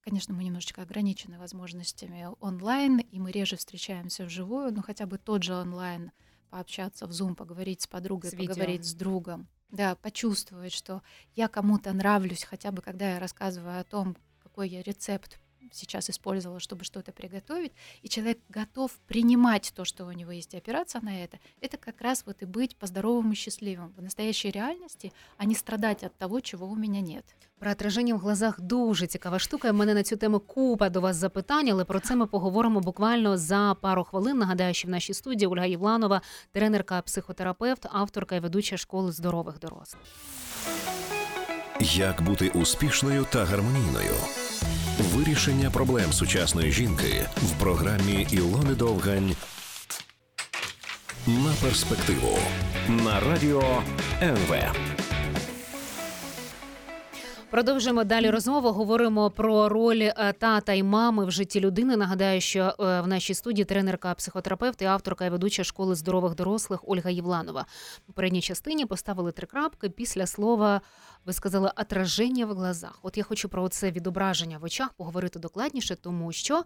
конечно, 0.00 0.34
мы 0.34 0.42
немножечко 0.44 0.82
ограничены 0.82 1.38
возможностями 1.38 2.28
онлайн, 2.40 2.98
и 2.98 3.20
мы 3.20 3.30
реже 3.30 3.56
встречаемся 3.56 4.24
вживую, 4.24 4.72
но 4.74 4.82
хотя 4.82 5.06
бы 5.06 5.18
тот 5.18 5.42
же 5.42 5.54
онлайн, 5.54 6.10
пообщаться 6.50 7.06
в 7.06 7.10
Zoom, 7.10 7.34
поговорить 7.34 7.82
с 7.82 7.86
подругой, 7.86 8.30
С 8.30 8.32
видео. 8.34 8.54
поговорить 8.54 8.84
с 8.84 8.94
другом. 8.94 9.48
Да, 9.70 9.94
почувствовать, 9.96 10.72
что 10.72 11.02
я 11.34 11.48
кому-то 11.48 11.92
нравлюсь, 11.92 12.44
хотя 12.44 12.70
бы 12.72 12.82
когда 12.82 13.12
я 13.14 13.18
рассказываю 13.18 13.80
о 13.80 13.84
том, 13.84 14.16
какой 14.42 14.68
я 14.68 14.82
рецепт 14.82 15.40
сейчас 15.71 16.09
использовала, 16.09 16.59
чтобы 16.59 16.83
что-то 16.83 17.11
приготовить, 17.11 17.71
и 18.01 18.09
человек 18.09 18.39
готов 18.49 18.91
принимать 19.07 19.71
то, 19.75 19.85
что 19.85 20.05
у 20.05 20.11
него 20.11 20.31
есть, 20.31 20.53
и 20.53 20.57
опираться 20.57 20.99
на 21.01 21.23
это, 21.23 21.39
это 21.61 21.77
как 21.77 22.01
раз 22.01 22.23
вот 22.25 22.41
и 22.41 22.45
быть 22.45 22.75
по-здоровому 22.75 23.33
счастливым 23.35 23.93
в 23.97 24.01
настоящей 24.01 24.51
реальности, 24.51 25.13
а 25.37 25.45
не 25.45 25.55
страдать 25.55 26.03
от 26.03 26.17
того, 26.17 26.39
чего 26.41 26.67
у 26.67 26.75
меня 26.75 27.01
нет. 27.01 27.35
Про 27.59 27.71
отраження 27.71 28.15
в 28.15 28.17
глазах 28.17 28.61
дуже 28.61 29.07
цікава 29.07 29.39
штука. 29.39 29.71
У 29.71 29.73
мене 29.73 29.93
на 29.93 30.03
цю 30.03 30.17
тему 30.17 30.39
купа 30.39 30.89
до 30.89 31.01
вас 31.01 31.15
запитань, 31.15 31.69
але 31.69 31.85
про 31.85 31.99
це 31.99 32.15
ми 32.15 32.27
поговоримо 32.27 32.79
буквально 32.79 33.37
за 33.37 33.75
пару 33.81 34.03
хвилин. 34.03 34.37
Нагадаю, 34.37 34.73
що 34.73 34.87
в 34.87 34.91
нашій 34.91 35.13
студії 35.13 35.47
Ольга 35.47 35.65
Євланова, 35.65 36.21
тренерка, 36.51 37.01
психотерапевт, 37.01 37.85
авторка 37.91 38.35
і 38.35 38.39
ведуча 38.39 38.77
школи 38.77 39.11
здорових 39.11 39.59
дорослих. 39.59 40.01
Як 41.80 42.22
бути 42.22 42.48
успішною 42.48 43.26
та 43.32 43.44
гармонійною? 43.44 44.14
Вирішення 44.98 45.70
проблем 45.70 46.12
сучасної 46.12 46.72
жінки 46.72 47.26
в 47.36 47.60
програмі 47.60 48.26
Ілони 48.30 48.74
Довгань 48.74 49.36
на 51.26 51.52
перспективу 51.62 52.38
на 52.88 53.20
радіо 53.20 53.82
НВ. 54.22 54.54
Продовжуємо 57.50 58.04
далі 58.04 58.30
розмову. 58.30 58.72
Говоримо 58.72 59.30
про 59.30 59.68
роль 59.68 60.02
е, 60.02 60.34
тата 60.38 60.72
і 60.72 60.82
мами 60.82 61.24
в 61.24 61.30
житті 61.30 61.60
людини. 61.60 61.96
Нагадаю, 61.96 62.40
що 62.40 62.60
е, 62.60 63.00
в 63.00 63.06
нашій 63.06 63.34
студії 63.34 63.64
тренерка, 63.64 64.14
психотерапевт 64.14 64.82
і 64.82 64.84
авторка 64.84 65.26
і 65.26 65.30
ведуча 65.30 65.64
школи 65.64 65.94
здорових 65.94 66.34
дорослих 66.34 66.80
Ольга 66.88 67.10
Євланова. 67.10 67.66
В 67.98 68.06
попередній 68.06 68.40
частині 68.40 68.86
поставили 68.86 69.32
три 69.32 69.46
крапки 69.46 69.90
після 69.90 70.26
слова. 70.26 70.80
Ви 71.26 71.32
сказали 71.32 71.70
отраження 71.76 72.46
в 72.46 72.52
глазах. 72.52 72.98
От 73.02 73.16
я 73.16 73.24
хочу 73.24 73.48
про 73.48 73.68
це 73.68 73.90
відображення 73.90 74.58
в 74.58 74.64
очах 74.64 74.92
поговорити 74.92 75.38
докладніше, 75.38 75.96
тому 75.96 76.32
що, 76.32 76.64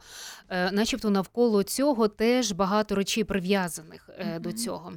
е, 0.48 0.70
начебто, 0.70 1.10
навколо 1.10 1.62
цього 1.62 2.08
теж 2.08 2.52
багато 2.52 2.94
речей 2.94 3.24
прив'язаних 3.24 4.10
е, 4.18 4.38
до 4.38 4.52
цього. 4.52 4.92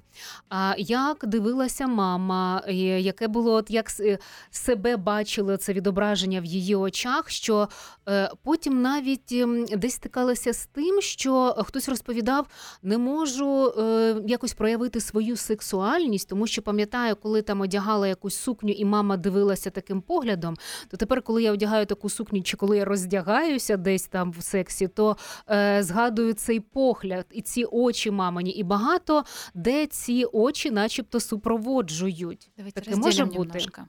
А 0.49 0.75
як 0.77 1.25
дивилася 1.27 1.87
мама, 1.87 2.63
е, 2.67 2.73
яке 2.73 3.27
було 3.27 3.53
от 3.53 3.71
як 3.71 3.91
е, 3.99 4.17
себе 4.51 4.97
бачили 4.97 5.57
це 5.57 5.73
відображення 5.73 6.41
в 6.41 6.45
її 6.45 6.75
очах, 6.75 7.29
що 7.29 7.69
е, 8.09 8.31
потім 8.43 8.81
навіть 8.81 9.31
ем, 9.31 9.65
десь 9.65 9.93
стикалася 9.93 10.53
з 10.53 10.65
тим, 10.65 11.01
що 11.01 11.55
хтось 11.67 11.89
розповідав, 11.89 12.47
не 12.81 12.97
можу 12.97 13.67
е, 13.67 14.15
якось 14.27 14.53
проявити 14.53 14.99
свою 14.99 15.37
сексуальність, 15.37 16.29
тому 16.29 16.47
що 16.47 16.61
пам'ятаю, 16.61 17.15
коли 17.15 17.41
там 17.41 17.61
одягала 17.61 18.07
якусь 18.07 18.37
сукню, 18.37 18.71
і 18.71 18.85
мама 18.85 19.17
дивилася 19.17 19.52
таким 19.70 20.02
поглядом, 20.02 20.56
то 20.88 20.96
тепер, 20.96 21.22
коли 21.22 21.42
я 21.42 21.52
одягаю 21.52 21.86
таку 21.86 22.08
сукню, 22.08 22.42
чи 22.42 22.56
коли 22.56 22.76
я 22.76 22.84
роздягаюся 22.84 23.76
десь 23.76 24.06
там 24.06 24.30
в 24.32 24.42
сексі, 24.42 24.88
то 24.88 25.16
е, 25.50 25.82
згадую 25.82 26.32
цей 26.32 26.60
погляд 26.60 27.26
і 27.30 27.42
ці 27.42 27.64
очі 27.64 28.10
мамині, 28.10 28.50
і 28.50 28.62
багато 28.62 29.24
де 29.54 29.86
ці 29.86 30.24
очі, 30.24 30.70
начебто, 30.70 31.20
супроводжують. 31.20 32.50
Давайте 32.56 32.80
Таке 32.80 32.96
може 32.96 33.06
разделим 33.06 33.28
бути. 33.28 33.48
немножко. 33.48 33.82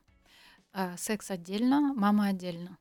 А, 0.71 0.97
Секс 0.97 1.31
отдельно, 1.31 1.93
мама 1.97 2.29
отдельно. 2.29 2.77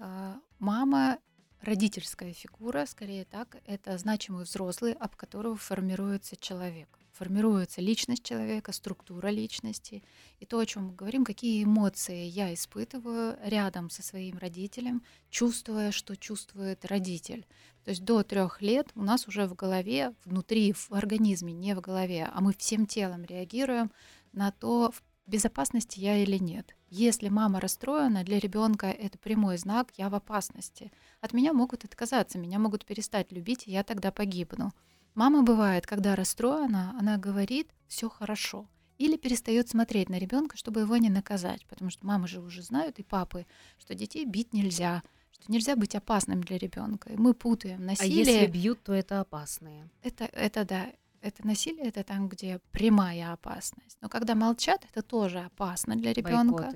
А, 0.00 0.32
Мама 0.58 1.16
родительская 1.60 2.32
фигура, 2.32 2.86
скорее 2.86 3.24
так, 3.24 3.56
это 3.66 3.98
значимый 3.98 4.44
взрослый, 4.44 4.92
об 4.92 5.16
которого 5.16 5.56
формируется 5.56 6.36
человек. 6.36 6.88
Формируется 7.17 7.81
личность 7.81 8.23
человека, 8.23 8.71
структура 8.71 9.29
личности. 9.29 10.03
И 10.39 10.45
то, 10.45 10.59
о 10.59 10.65
чем 10.67 10.89
мы 10.89 10.93
говорим, 10.93 11.25
какие 11.25 11.63
эмоции 11.63 12.25
я 12.25 12.53
испытываю 12.53 13.39
рядом 13.43 13.89
со 13.89 14.03
своим 14.03 14.37
родителем, 14.37 15.01
чувствуя, 15.31 15.91
что 15.91 16.15
чувствует 16.15 16.85
родитель. 16.85 17.47
То 17.85 17.89
есть 17.89 18.03
до 18.03 18.21
трех 18.21 18.61
лет 18.61 18.91
у 18.93 19.01
нас 19.01 19.27
уже 19.27 19.47
в 19.47 19.55
голове, 19.55 20.13
внутри, 20.25 20.73
в 20.73 20.91
организме, 20.91 21.53
не 21.53 21.73
в 21.73 21.81
голове, 21.81 22.29
а 22.31 22.39
мы 22.39 22.53
всем 22.53 22.85
телом 22.85 23.25
реагируем 23.25 23.91
на 24.31 24.51
то, 24.51 24.91
в 24.91 25.01
безопасности 25.25 25.99
я 25.99 26.17
или 26.17 26.37
нет. 26.37 26.75
Если 26.89 27.29
мама 27.29 27.59
расстроена, 27.59 28.23
для 28.23 28.37
ребенка 28.37 28.87
это 28.87 29.17
прямой 29.17 29.57
знак 29.57 29.89
«я 29.97 30.09
в 30.09 30.15
опасности». 30.15 30.91
От 31.19 31.33
меня 31.33 31.51
могут 31.53 31.83
отказаться, 31.83 32.37
меня 32.37 32.59
могут 32.59 32.85
перестать 32.85 33.31
любить, 33.31 33.67
и 33.67 33.71
я 33.71 33.83
тогда 33.83 34.11
погибну. 34.11 34.71
Мама 35.17 35.41
бывает, 35.41 35.87
когда 35.87 36.15
расстроена, 36.15 36.95
она 36.99 37.17
говорит 37.17 37.71
«все 37.87 38.07
хорошо». 38.07 38.67
Или 38.99 39.17
перестает 39.17 39.67
смотреть 39.67 40.09
на 40.09 40.19
ребенка, 40.19 40.57
чтобы 40.57 40.81
его 40.81 40.95
не 40.97 41.09
наказать, 41.09 41.65
потому 41.65 41.89
что 41.89 42.05
мамы 42.05 42.27
же 42.27 42.39
уже 42.39 42.61
знают 42.61 42.99
и 42.99 43.03
папы, 43.03 43.47
что 43.79 43.95
детей 43.95 44.25
бить 44.25 44.53
нельзя, 44.53 45.01
что 45.31 45.51
нельзя 45.51 45.75
быть 45.75 45.95
опасным 45.95 46.43
для 46.43 46.59
ребенка. 46.59 47.09
И 47.09 47.17
мы 47.17 47.33
путаем 47.33 47.81
А 47.81 47.85
насилие. 47.85 48.33
якщо 48.33 48.51
б'ють, 48.51 48.83
то 48.83 49.01
це 49.01 49.21
опасне. 49.21 49.89
Это, 50.03 50.29
это 50.33 50.65
да, 50.65 50.85
это 51.23 51.47
насилие, 51.47 51.87
это 51.89 52.03
там, 52.03 52.29
где 52.29 52.59
прямая 52.71 53.33
опасность. 53.33 53.97
Но 54.01 54.09
когда 54.09 54.35
молчат, 54.35 54.85
это 54.93 55.01
тоже 55.01 55.39
опасно 55.39 55.95
для 55.95 56.13
ребенка, 56.13 56.73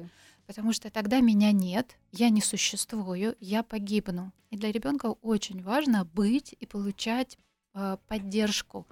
потому 0.48 0.74
что 0.74 0.89
тогда 0.89 1.19
меня 1.19 1.51
нет, 1.51 1.95
я 2.12 2.29
не 2.29 2.41
существую, 2.41 3.36
я 3.39 3.62
погибну. 3.62 4.31
И 4.50 4.57
для 4.57 4.71
ребенка 4.71 5.15
очень 5.21 5.62
важно 5.62 6.05
быть 6.05 6.55
и 6.60 6.65
получать 6.65 7.38
поддержку 8.07 8.87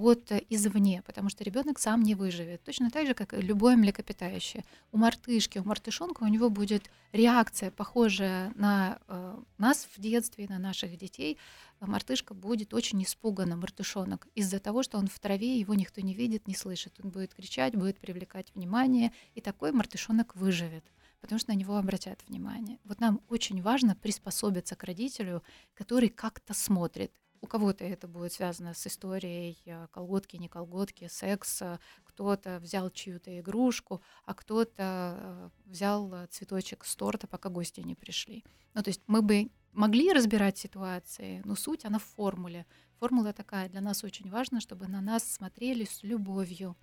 от 0.00 0.32
э, 0.32 0.42
извне, 0.48 1.02
потому 1.02 1.28
что 1.28 1.44
ребенок 1.44 1.78
сам 1.78 2.02
не 2.02 2.14
выживет. 2.14 2.62
Точно 2.64 2.90
так 2.90 3.06
же, 3.06 3.14
как 3.14 3.32
любое 3.32 3.76
млекопитающее. 3.76 4.64
У 4.92 4.98
мартышки, 4.98 5.58
у 5.58 5.64
мартышонка 5.64 6.22
у 6.22 6.28
него 6.28 6.50
будет 6.50 6.90
реакция, 7.12 7.70
похожая 7.70 8.52
на 8.54 8.98
э, 9.08 9.38
нас 9.58 9.88
в 9.94 10.00
детстве, 10.00 10.46
на 10.48 10.58
наших 10.58 10.96
детей. 10.96 11.38
Мартышка 11.80 12.34
будет 12.34 12.74
очень 12.74 13.02
испугана, 13.02 13.56
мартышонок, 13.56 14.26
из-за 14.34 14.58
того, 14.58 14.82
что 14.82 14.98
он 14.98 15.06
в 15.06 15.18
траве, 15.18 15.58
его 15.58 15.74
никто 15.74 16.00
не 16.00 16.14
видит, 16.14 16.46
не 16.46 16.54
слышит. 16.54 16.94
Он 17.02 17.10
будет 17.10 17.34
кричать, 17.34 17.74
будет 17.74 17.98
привлекать 17.98 18.52
внимание, 18.54 19.12
и 19.34 19.40
такой 19.40 19.72
мартышонок 19.72 20.34
выживет 20.36 20.84
потому 21.20 21.38
что 21.38 21.52
на 21.52 21.56
него 21.56 21.76
обратят 21.76 22.18
внимание. 22.26 22.78
Вот 22.84 22.98
нам 22.98 23.20
очень 23.28 23.60
важно 23.60 23.94
приспособиться 23.94 24.74
к 24.74 24.84
родителю, 24.84 25.42
который 25.74 26.08
как-то 26.08 26.54
смотрит, 26.54 27.12
у 27.40 27.46
кого-то 27.46 27.84
это 27.84 28.06
будет 28.06 28.32
связано 28.32 28.74
с 28.74 28.86
историей 28.86 29.58
э, 29.64 29.86
колготки, 29.90 30.36
не 30.36 30.48
колготки, 30.48 31.08
секса. 31.08 31.80
Кто-то 32.04 32.58
взял 32.60 32.90
чью-то 32.90 33.38
игрушку, 33.40 34.02
а 34.26 34.34
кто-то 34.34 34.72
э, 35.18 35.50
взял 35.66 36.12
э, 36.12 36.26
цветочек 36.28 36.84
с 36.84 36.94
торта, 36.96 37.26
пока 37.26 37.48
гости 37.48 37.80
не 37.80 37.94
пришли. 37.94 38.44
Ну, 38.74 38.82
то 38.82 38.90
есть 38.90 39.02
мы 39.06 39.22
бы 39.22 39.50
могли 39.72 40.12
разбирать 40.12 40.58
ситуации, 40.58 41.40
но 41.44 41.56
суть, 41.56 41.84
она 41.84 41.98
в 41.98 42.04
формуле. 42.04 42.66
Формула 42.98 43.32
такая, 43.32 43.68
для 43.68 43.80
нас 43.80 44.04
очень 44.04 44.30
важно, 44.30 44.60
чтобы 44.60 44.86
на 44.86 45.00
нас 45.00 45.24
смотрели 45.24 45.84
с 45.84 46.02
любовью. 46.02 46.76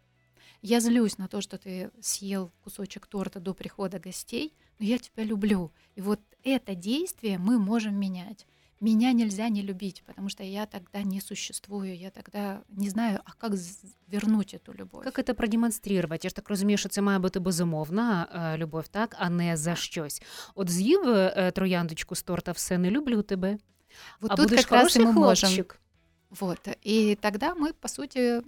Я 0.61 0.79
злюсь 0.79 1.19
на 1.19 1.27
то, 1.27 1.41
что 1.41 1.57
ты 1.57 1.91
съел 2.01 2.51
кусочек 2.63 3.05
торта 3.05 3.39
до 3.39 3.53
прихода 3.53 3.99
гостей, 3.99 4.55
но 4.79 4.85
я 4.85 4.97
тебя 4.97 5.23
люблю. 5.23 5.71
И 5.95 6.01
вот 6.01 6.19
это 6.43 6.73
действие 6.73 7.37
мы 7.37 7.59
можем 7.59 7.95
менять 7.95 8.47
меня 8.80 9.12
нельзя 9.12 9.48
не 9.48 9.62
любить, 9.62 10.02
потому 10.06 10.28
что 10.28 10.42
я 10.42 10.66
тогда 10.66 11.02
не 11.02 11.20
существую, 11.20 11.96
я 11.96 12.10
тогда 12.10 12.62
не 12.68 12.90
знаю, 12.90 13.20
а 13.24 13.32
как 13.38 13.52
вернуть 14.08 14.54
эту 14.54 14.74
любовь. 14.74 15.04
Як 15.04 15.26
це 15.26 15.34
продемонструвати? 15.34 16.26
Я 16.26 16.28
ж 16.28 16.36
так 16.36 16.48
розумію, 16.48 16.78
що 16.78 16.88
це 16.88 17.02
має 17.02 17.18
бути 17.18 17.40
безумовна 17.40 18.26
любов, 18.58 18.88
так, 18.88 19.16
а 19.18 19.30
не 19.30 19.56
за 19.56 19.74
щось. 19.74 20.22
От 20.54 20.70
з'їв 20.70 21.00
трояндочку 21.54 22.14
з 22.14 22.22
торта, 22.22 22.52
все 22.52 22.78
не 22.78 22.90
люблю 22.90 23.22
тебе. 23.22 23.58
Вот 24.20 24.30
а 24.30 24.36
тут 24.36 24.48
будеш 24.48 24.66
как 24.66 24.82
раз 24.82 24.96
и 24.96 25.00
мы 25.00 25.12
хлопчик. 25.12 25.48
можем. 25.50 25.66
Вот. 26.40 26.68
И 26.86 27.14
тогда 27.20 27.54
мы, 27.54 27.72
по 27.74 27.88
сути, 27.88 28.42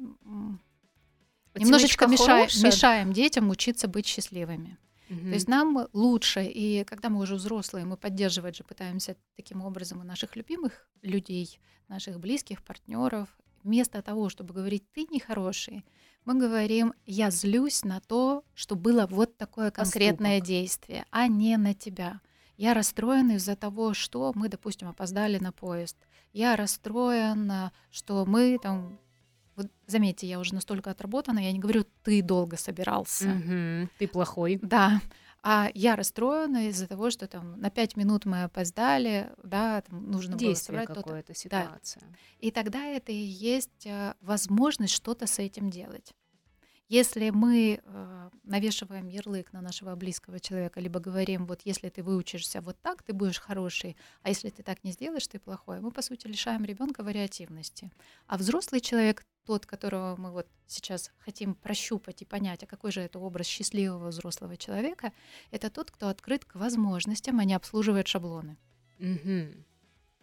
немножечко 1.55 2.07
мешаем, 2.07 2.49
мешаем 2.63 3.13
детям 3.13 3.51
учиться 3.51 3.89
быть 3.89 4.07
счастливыми. 4.07 4.77
Угу. 5.10 5.20
То 5.20 5.34
есть 5.34 5.48
нам 5.48 5.88
лучше, 5.94 6.46
и 6.46 6.84
когда 6.84 7.10
мы 7.10 7.22
уже 7.22 7.36
взрослые, 7.36 7.86
мы 7.86 7.98
поддерживать 7.98 8.58
же 8.58 8.64
пытаемся 8.64 9.16
таким 9.36 9.62
образом 9.62 10.02
и 10.02 10.06
наших 10.06 10.36
любимых 10.36 10.88
людей, 11.02 11.60
наших 11.88 12.20
близких 12.20 12.64
партнеров, 12.64 13.30
вместо 13.64 14.02
того, 14.02 14.30
чтобы 14.30 14.54
говорить 14.54 14.84
«ты 14.94 15.08
нехороший», 15.12 15.84
мы 16.26 16.36
говорим 16.36 16.94
«я 17.06 17.32
злюсь 17.32 17.84
на 17.84 18.02
то, 18.02 18.44
что 18.54 18.76
было 18.76 19.08
вот 19.08 19.38
такое 19.38 19.72
конкретное 19.72 20.40
Поступок. 20.40 20.48
действие, 20.48 21.06
а 21.12 21.28
не 21.28 21.58
на 21.58 21.74
тебя». 21.74 22.22
Я 22.56 22.74
расстроен 22.74 23.32
из-за 23.32 23.56
того, 23.56 23.94
что 23.94 24.34
мы, 24.36 24.50
допустим, 24.50 24.90
опоздали 24.90 25.40
на 25.40 25.54
поезд. 25.54 25.96
Я 26.34 26.58
расстроен, 26.58 27.72
что 27.90 28.26
мы 28.26 28.60
там 28.62 29.00
вот 29.60 29.72
заметьте, 29.88 30.28
я 30.28 30.40
уже 30.40 30.54
настолько 30.54 30.92
отработана, 30.92 31.40
я 31.40 31.52
не 31.52 31.60
говорю, 31.60 31.86
ты 32.04 32.22
долго 32.22 32.58
собирался. 32.58 33.30
Угу, 33.30 33.90
ты 34.00 34.08
плохой. 34.08 34.60
Да. 34.62 35.02
А 35.42 35.70
я 35.74 35.96
расстроена 35.96 36.68
из-за 36.68 36.88
того, 36.88 37.12
что 37.12 37.28
там 37.28 37.60
на 37.60 37.70
пять 37.70 37.96
минут 37.96 38.26
мы 38.26 38.44
опоздали, 38.44 39.30
да, 39.44 39.82
там 39.82 40.10
нужно 40.12 40.36
Действие 40.36 40.80
было 40.80 40.86
собрать 40.86 41.04
какое-то, 41.04 41.34
ситуация. 41.34 42.02
Да. 42.02 42.16
И 42.40 42.52
тогда 42.52 42.86
это 42.86 43.12
и 43.12 43.16
есть 43.16 43.86
э, 43.86 44.16
возможность 44.22 44.94
что-то 44.94 45.28
с 45.28 45.40
этим 45.40 45.70
делать. 45.70 46.14
Если 46.90 47.30
мы 47.30 47.80
э, 47.84 48.30
навешиваем 48.44 49.08
ярлык 49.08 49.54
на 49.54 49.62
нашего 49.62 49.96
близкого 49.96 50.40
человека, 50.40 50.80
либо 50.80 51.00
говорим, 51.00 51.46
вот 51.46 51.62
если 51.64 51.88
ты 51.90 52.02
выучишься 52.02 52.62
вот 52.62 52.82
так, 52.82 53.04
ты 53.04 53.14
будешь 53.14 53.40
хороший, 53.40 53.96
а 54.24 54.30
если 54.30 54.50
ты 54.50 54.64
так 54.64 54.84
не 54.84 54.92
сделаешь, 54.92 55.28
ты 55.28 55.38
плохой, 55.38 55.82
мы, 55.82 55.92
по 55.92 56.02
сути, 56.02 56.26
лишаем 56.26 56.66
ребенка 56.66 57.04
вариативности. 57.04 57.92
А 58.26 58.40
взрослый 58.40 58.82
человек, 58.82 59.24
тот, 59.46 59.68
которого 59.68 60.16
мы 60.18 60.32
вот 60.32 60.48
сейчас 60.66 61.12
хотим 61.20 61.54
прощупать 61.54 62.24
и 62.24 62.26
понять, 62.26 62.64
а 62.64 62.68
какой 62.68 62.92
же 62.92 63.02
это 63.02 63.20
образ 63.20 63.46
счастливого 63.46 64.08
взрослого 64.08 64.58
человека, 64.58 65.14
это 65.52 65.70
тот, 65.70 65.92
кто 65.92 66.08
открыт 66.08 66.44
к 66.44 66.56
возможностям, 66.56 67.40
а 67.40 67.44
не 67.46 67.54
обслуживает 67.54 68.08
шаблоны. 68.08 68.58
Угу. 68.98 69.64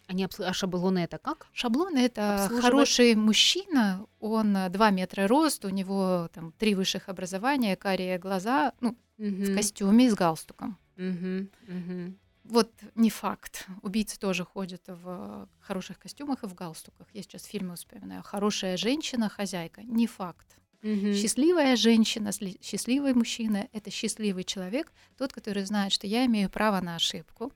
Они 0.06 0.24
обслу... 0.24 0.44
А 0.44 0.52
шаблоны 0.52 1.00
это 1.00 1.18
как? 1.18 1.48
Шаблоны 1.52 1.98
это 1.98 2.48
хороший 2.60 3.14
мужчина, 3.14 4.06
он 4.20 4.56
2 4.70 4.90
метра 4.90 5.26
рост, 5.26 5.64
у 5.64 5.68
него 5.68 6.28
там 6.32 6.52
три 6.58 6.74
высших 6.74 7.08
образования, 7.08 7.76
карие 7.76 8.18
глаза, 8.18 8.72
ну, 8.80 8.90
угу. 8.90 8.96
в 9.18 9.54
костюме 9.54 10.10
с 10.10 10.14
галстуком. 10.14 10.78
Угу. 10.96 11.48
Угу. 11.68 12.14
Вот 12.44 12.70
не 12.94 13.10
факт. 13.10 13.66
Убийцы 13.82 14.18
тоже 14.18 14.44
ходят 14.44 14.82
в 14.86 15.48
хороших 15.60 15.98
костюмах 15.98 16.44
и 16.44 16.46
в 16.46 16.54
галстуках. 16.54 17.08
Я 17.12 17.22
сейчас 17.22 17.44
фильмы 17.44 17.74
вспоминаю. 17.74 18.22
Хорошая 18.22 18.76
женщина, 18.76 19.28
хозяйка. 19.28 19.82
Не 19.82 20.06
факт. 20.06 20.56
Угу. 20.82 21.14
Счастливая 21.14 21.74
женщина, 21.76 22.30
счастливый 22.62 23.14
мужчина— 23.14 23.68
это 23.72 23.90
счастливый 23.90 24.44
человек, 24.44 24.92
тот, 25.18 25.32
который 25.32 25.64
знает, 25.64 25.92
что 25.92 26.06
я 26.06 26.24
имею 26.26 26.48
право 26.48 26.80
на 26.80 26.94
ошибку, 26.94 27.52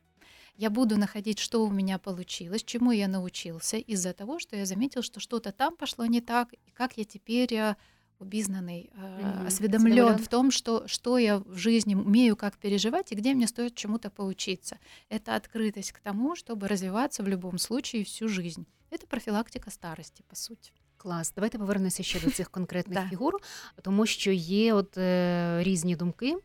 я 0.59 0.69
буду 0.69 0.97
находить, 0.97 1.39
что 1.39 1.65
у 1.65 1.71
меня 1.71 1.97
получилось, 1.97 2.63
чему 2.63 2.91
я 2.91 3.07
научился 3.07 3.77
из-за 3.77 4.13
того, 4.13 4.39
что 4.39 4.55
я 4.55 4.65
заметил, 4.65 5.01
что 5.01 5.19
что-то 5.19 5.51
там 5.51 5.75
пошло 5.75 6.05
не 6.05 6.21
так, 6.21 6.53
и 6.53 6.71
как 6.73 6.97
я 6.97 7.03
теперь 7.03 7.53
э, 7.53 7.75
убизнанный, 8.19 8.91
mm-hmm. 8.93 9.47
осведомлен 9.47 10.17
в 10.17 10.27
том, 10.27 10.51
что, 10.51 10.87
что 10.87 11.17
я 11.17 11.39
в 11.39 11.57
жизни 11.57 11.95
умею, 11.95 12.35
как 12.35 12.57
переживать 12.57 13.11
и 13.11 13.15
где 13.15 13.33
мне 13.33 13.47
стоит 13.47 13.75
чему-то 13.75 14.09
поучиться. 14.09 14.79
Это 15.09 15.35
открытость 15.35 15.91
к 15.91 15.99
тому, 15.99 16.35
чтобы 16.35 16.67
развиваться 16.67 17.23
в 17.23 17.27
любом 17.27 17.57
случае 17.57 18.03
всю 18.03 18.27
жизнь. 18.27 18.65
Это 18.91 19.07
профілактика 19.07 19.71
старості, 19.71 20.23
по 20.27 20.35
суті. 20.35 20.71
Клас, 20.97 21.33
давайте 21.35 21.57
повернемося 21.57 22.03
ще 22.03 22.19
до 22.19 22.31
цих 22.31 22.49
конкретних 22.49 23.09
фігур, 23.09 23.33
тому 23.81 24.05
що 24.05 24.31
є 24.31 24.73
от 24.73 24.97
е, 24.97 25.63
різні 25.63 25.95
думки. 25.95 26.35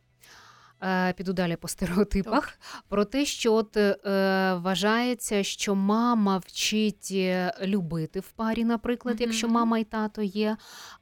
Е, 0.84 1.14
піду 1.14 1.34
далі 1.34 1.56
по 1.56 1.68
стереотипах, 1.68 2.34
Добре. 2.34 2.84
про 2.90 3.06
те, 3.06 3.26
що 3.26 3.54
от 3.54 3.78
е, 3.78 3.98
вважається, 4.54 5.44
що 5.44 5.76
мама 5.76 6.38
вчить 6.38 7.10
е, 7.12 7.54
любити 7.64 8.20
в 8.20 8.32
парі, 8.32 8.66
наприклад, 8.66 9.16
mm-hmm. 9.16 9.22
якщо 9.22 9.48
мама 9.48 9.80
і 9.80 9.84
тато 9.84 10.22
є, 10.22 10.58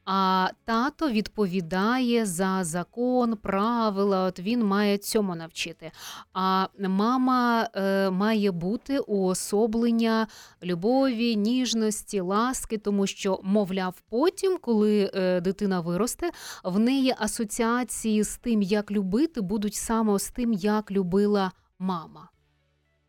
а 0.05 0.49
тато 0.65 1.09
відповідає 1.09 2.25
за 2.25 2.63
закон, 2.63 3.35
правила, 3.35 4.23
от 4.23 4.39
він 4.39 4.63
має 4.63 4.97
цьому 4.97 5.35
навчити. 5.35 5.91
А 6.33 6.67
мама 6.79 7.69
е, 7.75 8.09
має 8.09 8.51
бути 8.51 8.99
уособлення 8.99 10.27
любові, 10.63 11.35
ніжності, 11.35 12.19
ласки, 12.19 12.77
тому 12.77 13.07
що, 13.07 13.39
мовляв, 13.43 14.01
потім, 14.09 14.57
коли 14.61 15.11
е, 15.13 15.41
дитина 15.41 15.79
виросте, 15.79 16.31
в 16.63 16.79
неї 16.79 17.15
асоціації 17.17 18.23
з 18.23 18.37
тим, 18.37 18.61
як 18.61 18.91
любити, 18.91 19.41
будуть 19.41 19.62
саме 19.71 20.19
з 20.19 20.31
тим, 20.31 20.53
як 20.53 20.91
любила 20.91 21.51
мама. 21.79 22.29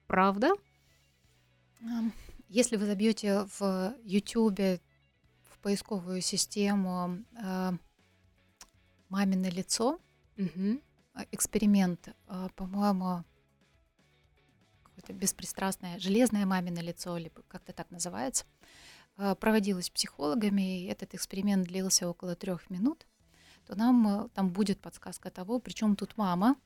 Правда? 0.07 0.53
Если 2.49 2.77
вы 2.77 2.87
забьете 2.87 3.47
в 3.59 3.95
YouTube 4.05 4.81
поисковую 5.65 6.21
систему 6.21 7.25
э, 7.43 7.73
«Мамино 9.09 9.49
лицо», 9.49 9.99
угу. 10.37 10.81
эксперимент, 11.33 12.09
э, 12.09 12.49
по-моему, 12.55 13.25
какое-то 14.83 15.15
беспристрастное 15.15 15.99
железное 15.99 16.45
мамино 16.45 16.81
лицо, 16.81 17.17
либо 17.17 17.43
как-то 17.49 17.73
так 17.73 17.91
называется, 17.91 18.45
э, 19.17 19.35
проводилось 19.37 19.89
психологами, 19.89 20.83
и 20.83 20.85
этот 20.85 21.15
эксперимент 21.15 21.67
длился 21.67 22.11
около 22.11 22.35
трех 22.37 22.69
минут, 22.69 23.07
то 23.67 23.77
нам 23.77 24.31
там 24.35 24.51
будет 24.51 24.81
подсказка 24.81 25.31
того, 25.31 25.59
причем 25.59 25.97
тут 25.97 26.17
мама, 26.17 26.57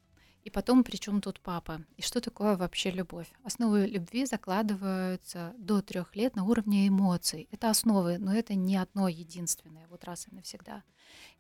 и 0.44 0.50
потом, 0.50 0.82
при 0.82 0.96
чем 0.96 1.20
тут 1.20 1.40
папа? 1.40 1.82
И 1.96 2.02
что 2.02 2.20
такое 2.20 2.56
вообще 2.56 2.90
любовь? 2.90 3.30
Основы 3.42 3.86
любви 3.86 4.24
закладываются 4.24 5.52
до 5.58 5.82
трех 5.82 6.16
лет 6.16 6.36
на 6.36 6.44
уровне 6.44 6.88
эмоций. 6.88 7.48
Это 7.50 7.68
основы, 7.68 8.16
но 8.18 8.32
это 8.34 8.54
не 8.54 8.76
одно 8.76 9.08
единственное, 9.08 9.86
вот 9.88 10.04
раз 10.04 10.26
и 10.26 10.34
навсегда. 10.34 10.84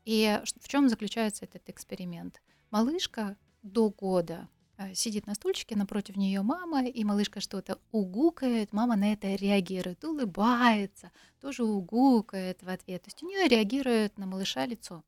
И 0.04 0.40
в 0.60 0.68
чем 0.68 0.88
заключается 0.88 1.44
этот 1.44 1.68
эксперимент? 1.70 2.42
Малышка 2.70 3.36
до 3.62 3.88
года 3.88 4.48
э, 4.76 4.94
сидит 4.94 5.26
на 5.26 5.34
стульчике, 5.34 5.74
напротив 5.74 6.16
нее 6.16 6.42
мама, 6.42 6.84
и 6.84 7.04
малышка 7.04 7.40
что-то 7.40 7.78
угукает, 7.92 8.72
мама 8.72 8.96
на 8.96 9.12
это 9.12 9.34
реагирует, 9.34 10.04
улыбается, 10.04 11.12
тоже 11.40 11.64
угукает 11.64 12.62
в 12.62 12.68
ответ. 12.68 13.04
То 13.04 13.08
есть 13.08 13.22
у 13.22 13.26
нее 13.26 13.48
реагирует 13.48 14.18
на 14.18 14.26
малыша 14.26 14.66
лицо. 14.66 15.02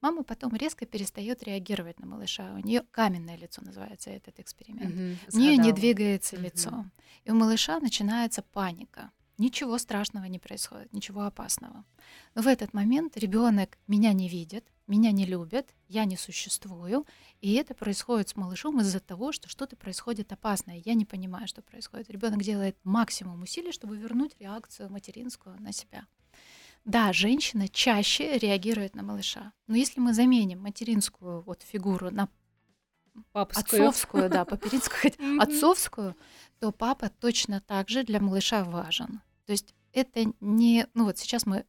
Мама 0.00 0.22
потом 0.22 0.54
резко 0.54 0.86
перестает 0.86 1.42
реагировать 1.42 2.00
на 2.00 2.06
малыша. 2.06 2.52
У 2.54 2.58
нее 2.58 2.82
каменное 2.90 3.36
лицо 3.36 3.62
называется 3.62 4.10
этот 4.10 4.40
эксперимент. 4.40 4.94
Угу, 4.94 5.36
У 5.36 5.38
нее 5.40 5.56
не 5.56 5.72
двигается 5.72 6.36
лицо. 6.36 6.84
И 7.24 7.30
у 7.30 7.34
малыша 7.34 7.80
начинается 7.80 8.42
паника. 8.42 9.10
Ничего 9.36 9.78
страшного 9.78 10.26
не 10.26 10.38
происходит, 10.38 10.92
ничего 10.92 11.22
опасного. 11.22 11.84
Но 12.34 12.42
в 12.42 12.46
этот 12.46 12.72
момент 12.72 13.16
ребенок 13.16 13.78
меня 13.88 14.12
не 14.12 14.28
видит, 14.28 14.64
меня 14.86 15.10
не 15.10 15.26
любят, 15.26 15.74
я 15.88 16.04
не 16.04 16.16
существую, 16.16 17.04
и 17.40 17.54
это 17.54 17.74
происходит 17.74 18.28
с 18.28 18.36
малышом 18.36 18.80
из-за 18.80 19.00
того, 19.00 19.32
что 19.32 19.48
что-то 19.48 19.76
происходит 19.76 20.32
опасное. 20.32 20.82
Я 20.84 20.94
не 20.94 21.04
понимаю, 21.04 21.48
что 21.48 21.62
происходит. 21.62 22.10
Ребенок 22.10 22.42
делает 22.42 22.76
максимум 22.84 23.42
усилий, 23.42 23.72
чтобы 23.72 23.96
вернуть 23.96 24.36
реакцию 24.38 24.90
материнскую 24.90 25.60
на 25.60 25.72
себя. 25.72 26.06
Да, 26.84 27.12
женщина 27.12 27.68
чаще 27.68 28.38
реагирует 28.38 28.94
на 28.94 29.02
малыша. 29.02 29.52
Но 29.66 29.76
если 29.76 30.00
мы 30.00 30.12
заменим 30.12 30.60
материнскую 30.60 31.40
вот 31.42 31.62
фигуру 31.62 32.10
на 32.10 32.28
Папскую. 33.32 33.86
отцовскую, 33.86 34.28
да, 34.28 34.44
папиринскую, 34.44 35.12
отцовскую, 35.40 36.16
то 36.58 36.72
папа 36.72 37.08
точно 37.08 37.60
так 37.60 37.88
же 37.88 38.02
для 38.02 38.20
малыша 38.20 38.64
важен. 38.64 39.20
То 39.46 39.52
есть 39.52 39.74
это 39.92 40.24
не... 40.40 40.86
Ну 40.94 41.04
вот 41.04 41.18
сейчас 41.18 41.46
мы 41.46 41.64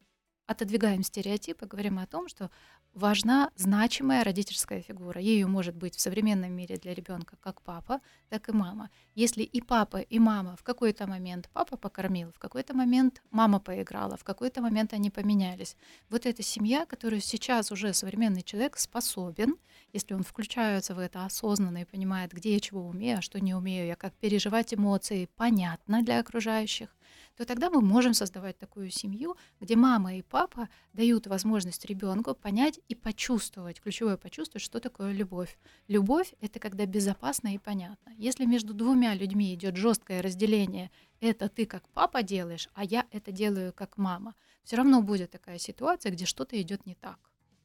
отодвигаем 0.46 1.02
стереотипы, 1.02 1.66
говорим 1.66 1.98
о 1.98 2.06
том, 2.06 2.28
что 2.28 2.50
важна 2.96 3.50
значимая 3.56 4.24
родительская 4.24 4.80
фигура. 4.80 5.20
Ею 5.20 5.48
может 5.48 5.76
быть 5.76 5.94
в 5.94 6.00
современном 6.00 6.52
мире 6.52 6.78
для 6.78 6.94
ребенка 6.94 7.36
как 7.40 7.60
папа, 7.60 8.00
так 8.30 8.48
и 8.48 8.52
мама. 8.52 8.90
Если 9.14 9.42
и 9.42 9.60
папа, 9.60 9.98
и 9.98 10.18
мама 10.18 10.56
в 10.56 10.62
какой-то 10.62 11.06
момент 11.06 11.50
папа 11.52 11.76
покормил, 11.76 12.32
в 12.32 12.38
какой-то 12.38 12.74
момент 12.74 13.22
мама 13.30 13.60
поиграла, 13.60 14.16
в 14.16 14.24
какой-то 14.24 14.62
момент 14.62 14.94
они 14.94 15.10
поменялись. 15.10 15.76
Вот 16.08 16.24
эта 16.24 16.42
семья, 16.42 16.86
которую 16.86 17.20
сейчас 17.20 17.70
уже 17.70 17.92
современный 17.92 18.42
человек 18.42 18.78
способен, 18.78 19.56
если 19.92 20.14
он 20.14 20.22
включается 20.22 20.94
в 20.94 20.98
это 20.98 21.26
осознанно 21.26 21.82
и 21.82 21.84
понимает, 21.84 22.32
где 22.32 22.54
я 22.54 22.60
чего 22.60 22.86
умею, 22.86 23.18
а 23.18 23.22
что 23.22 23.40
не 23.40 23.54
умею, 23.54 23.86
я 23.86 23.96
как 23.96 24.14
переживать 24.14 24.72
эмоции, 24.72 25.28
понятно 25.36 26.02
для 26.02 26.18
окружающих, 26.18 26.96
то 27.36 27.44
тогда 27.44 27.70
мы 27.70 27.80
можем 27.80 28.14
создавать 28.14 28.58
такую 28.58 28.90
семью, 28.90 29.36
где 29.60 29.76
мама 29.76 30.16
и 30.16 30.22
папа 30.22 30.68
дают 30.92 31.26
возможность 31.26 31.84
ребенку 31.84 32.34
понять 32.34 32.80
и 32.88 32.94
почувствовать, 32.94 33.80
ключевое 33.80 34.16
почувствовать, 34.16 34.62
что 34.62 34.80
такое 34.80 35.12
любовь. 35.12 35.58
Любовь— 35.88 36.34
это 36.40 36.58
когда 36.58 36.86
безопасно 36.86 37.54
и 37.54 37.58
понятно. 37.58 38.12
Если 38.16 38.44
между 38.44 38.74
двумя 38.74 39.14
людьми 39.14 39.54
идет 39.54 39.76
жесткое 39.76 40.22
разделение, 40.22 40.90
это 41.20 41.48
ты 41.48 41.66
как 41.66 41.88
папа 41.90 42.22
делаешь, 42.22 42.68
а 42.74 42.84
я 42.84 43.06
это 43.10 43.32
делаю 43.32 43.72
как 43.72 43.98
мама, 43.98 44.34
все 44.64 44.76
равно 44.76 45.02
будет 45.02 45.30
такая 45.30 45.58
ситуация, 45.58 46.12
где 46.12 46.26
что-то 46.26 46.60
идет 46.60 46.86
не 46.86 46.94
так. 46.94 47.18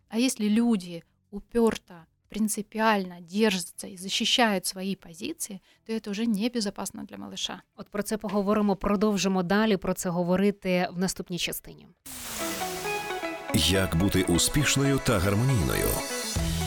А 0.10 0.20
если 0.20 0.48
люди 0.48 1.04
уперто 1.32 2.06
принципіально 2.32 3.16
держаться 3.34 3.88
і 3.88 3.98
захищають 3.98 4.66
свої 4.66 4.96
позиції, 4.96 5.60
то 5.86 6.00
це 6.00 6.12
вже 6.12 6.28
небезпечно 6.28 7.04
для 7.04 7.18
малыша. 7.18 7.60
От 7.76 7.90
про 7.90 8.04
це 8.04 8.18
поговоримо, 8.18 8.76
продовжимо 8.76 9.44
далі 9.44 9.78
про 9.78 9.94
це 9.94 10.10
говорити 10.10 10.88
в 10.92 11.00
наступній 11.00 11.38
частині. 11.38 11.88
Як 13.56 13.96
бути 13.96 14.24
успішною 14.24 15.00
та 15.06 15.20
гармонійною? 15.20 15.88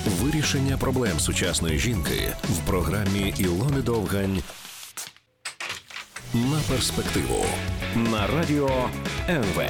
Вирішення 0.07 0.77
проблем 0.79 1.21
сучасної 1.21 1.79
жінки 1.79 2.37
в 2.43 2.67
програмі 2.67 3.35
Ілони 3.39 3.83
Довгань 3.83 4.43
на 6.35 6.61
перспективу 6.69 7.45
на 7.95 8.27
радіо 8.27 8.91
НВ. 9.29 9.61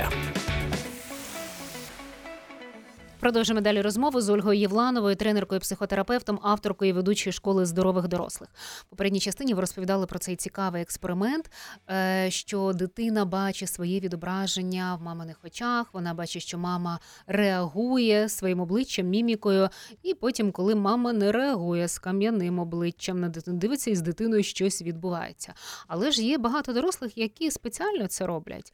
Продовжимо 3.24 3.60
далі 3.60 3.80
розмову 3.80 4.20
з 4.20 4.28
Ольгою 4.28 4.60
Євлановою, 4.60 5.16
тренеркою, 5.16 5.60
психотерапевтом, 5.60 6.38
авторкою 6.42 6.94
ведучої 6.94 7.32
школи 7.32 7.66
здорових 7.66 8.08
дорослих. 8.08 8.50
В 8.80 8.84
попередній 8.84 9.20
частині 9.20 9.54
ви 9.54 9.60
розповідали 9.60 10.06
про 10.06 10.18
цей 10.18 10.36
цікавий 10.36 10.82
експеримент, 10.82 11.50
е, 11.90 12.26
що 12.30 12.72
дитина 12.72 13.24
бачить 13.24 13.68
своє 13.68 14.00
відображення 14.00 14.94
в 14.94 15.02
маминих 15.02 15.36
очах. 15.44 15.86
Вона 15.92 16.14
бачить, 16.14 16.42
що 16.42 16.58
мама 16.58 16.98
реагує 17.26 18.28
своїм 18.28 18.60
обличчям, 18.60 19.06
мімікою, 19.06 19.68
і 20.02 20.14
потім, 20.14 20.52
коли 20.52 20.74
мама 20.74 21.12
не 21.12 21.32
реагує 21.32 21.88
з 21.88 21.98
кам'яним 21.98 22.58
обличчям 22.58 23.20
на 23.20 23.28
дитину, 23.28 23.58
дивиться 23.58 23.90
і 23.90 23.96
з 23.96 24.00
дитиною 24.00 24.42
щось 24.42 24.82
відбувається. 24.82 25.54
Але 25.88 26.10
ж 26.10 26.22
є 26.22 26.38
багато 26.38 26.72
дорослих, 26.72 27.18
які 27.18 27.50
спеціально 27.50 28.06
це 28.06 28.26
роблять, 28.26 28.72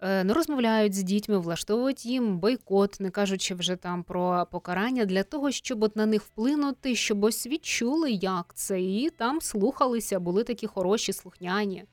е, 0.00 0.24
не 0.24 0.34
розмовляють 0.34 0.94
з 0.94 1.02
дітьми, 1.02 1.38
влаштовують 1.38 2.06
їм 2.06 2.38
бойкот, 2.38 3.00
не 3.00 3.10
кажучи 3.10 3.54
вже 3.54 3.76
там 3.76 3.87
там 3.87 4.03
про 4.03 4.47
покарання 4.51 5.05
для 5.05 5.23
того, 5.23 5.51
щоб 5.51 5.83
от 5.83 5.95
на 5.95 6.05
них 6.05 6.21
вплинути, 6.21 6.95
щоб 6.95 7.23
ось 7.23 7.47
відчули, 7.47 8.11
як 8.11 8.51
це, 8.55 8.81
і 8.81 9.09
там 9.09 9.41
слухалися, 9.41 10.19
були 10.19 10.43
такі 10.43 10.67
хороші, 10.67 11.13
слухняні. 11.13 11.85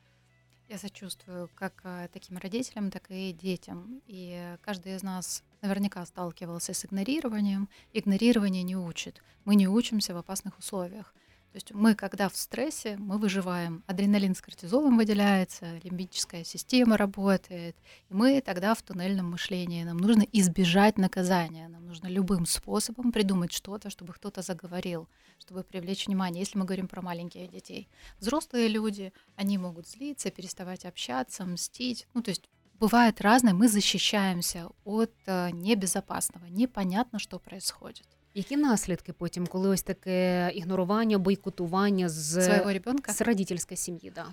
Я 0.73 0.79
сочувствую 0.79 1.49
как 1.57 1.83
э, 1.85 2.09
таким 2.13 2.39
родителям, 2.39 2.91
так 2.91 3.11
и 3.11 3.33
детям. 3.33 4.01
И 4.07 4.57
каждый 4.65 4.95
из 4.95 5.03
нас 5.03 5.43
наверняка 5.63 6.07
сталкивался 6.07 6.75
с 6.75 6.85
игнорированием. 6.85 7.69
Игнорирование 7.93 8.63
не 8.63 8.77
учит. 8.77 9.21
Мы 9.45 9.57
не 9.57 9.67
учимся 9.67 10.15
в 10.15 10.17
опасных 10.17 10.59
условиях. 10.61 11.13
То 11.56 11.58
есть 11.58 11.72
мы, 11.72 11.96
когда 11.96 12.28
в 12.28 12.36
стрессе, 12.36 12.98
мы 12.98 13.18
выживаем. 13.18 13.82
Адреналин 13.88 14.36
с 14.36 14.42
кортизолом 14.42 14.98
выделяется, 14.98 15.80
лимбическая 15.84 16.44
система 16.44 16.98
работает. 16.98 17.78
И 18.10 18.14
мы 18.14 18.42
тогда 18.42 18.76
в 18.76 18.82
туннельном 18.82 19.32
мышлении. 19.32 19.86
Нам 19.86 19.96
нужно 19.96 20.24
избежать 20.34 20.98
наказания. 20.98 21.70
Нам 21.70 21.88
нужно 21.88 22.08
любым 22.08 22.46
способом 22.46 23.14
придумать 23.14 23.54
что-то, 23.54 23.90
чтобы 23.90 24.12
кто-то 24.12 24.42
заговорил, 24.42 25.08
чтобы 25.40 25.64
привлечь 25.64 26.08
внимание. 26.08 26.42
Если 26.42 26.58
мы 26.58 26.66
говорим 26.66 26.90
про 26.90 27.02
маленьких 27.02 27.50
детей. 27.50 27.88
Взрослые 28.20 28.68
люди, 28.68 29.14
они 29.38 29.58
могут 29.58 29.88
злиться, 29.88 30.32
переставать 30.32 30.84
общаться, 30.84 31.46
мстить. 31.46 32.06
Ну, 32.14 32.22
то 32.22 32.32
есть 32.32 32.50
бывает 32.82 33.22
разное. 33.22 33.54
Мы 33.54 33.70
защищаемся 33.70 34.68
от 34.84 35.14
э, 35.26 35.52
небезопасного. 35.52 36.48
Непонятно, 36.48 37.18
что 37.18 37.40
происходит. 37.40 38.08
Які 38.35 38.57
наслідки 38.57 39.13
потім, 39.13 39.47
коли 39.47 39.69
ось 39.69 39.83
таке 39.83 40.51
ігнорування, 40.55 41.19
бойкотування 41.19 42.09
з 42.09 42.45
своего 42.45 42.73
ребенка 42.73 43.13
с 43.13 43.21
родительской 43.21 43.77
семьи, 43.77 44.13
да? 44.15 44.27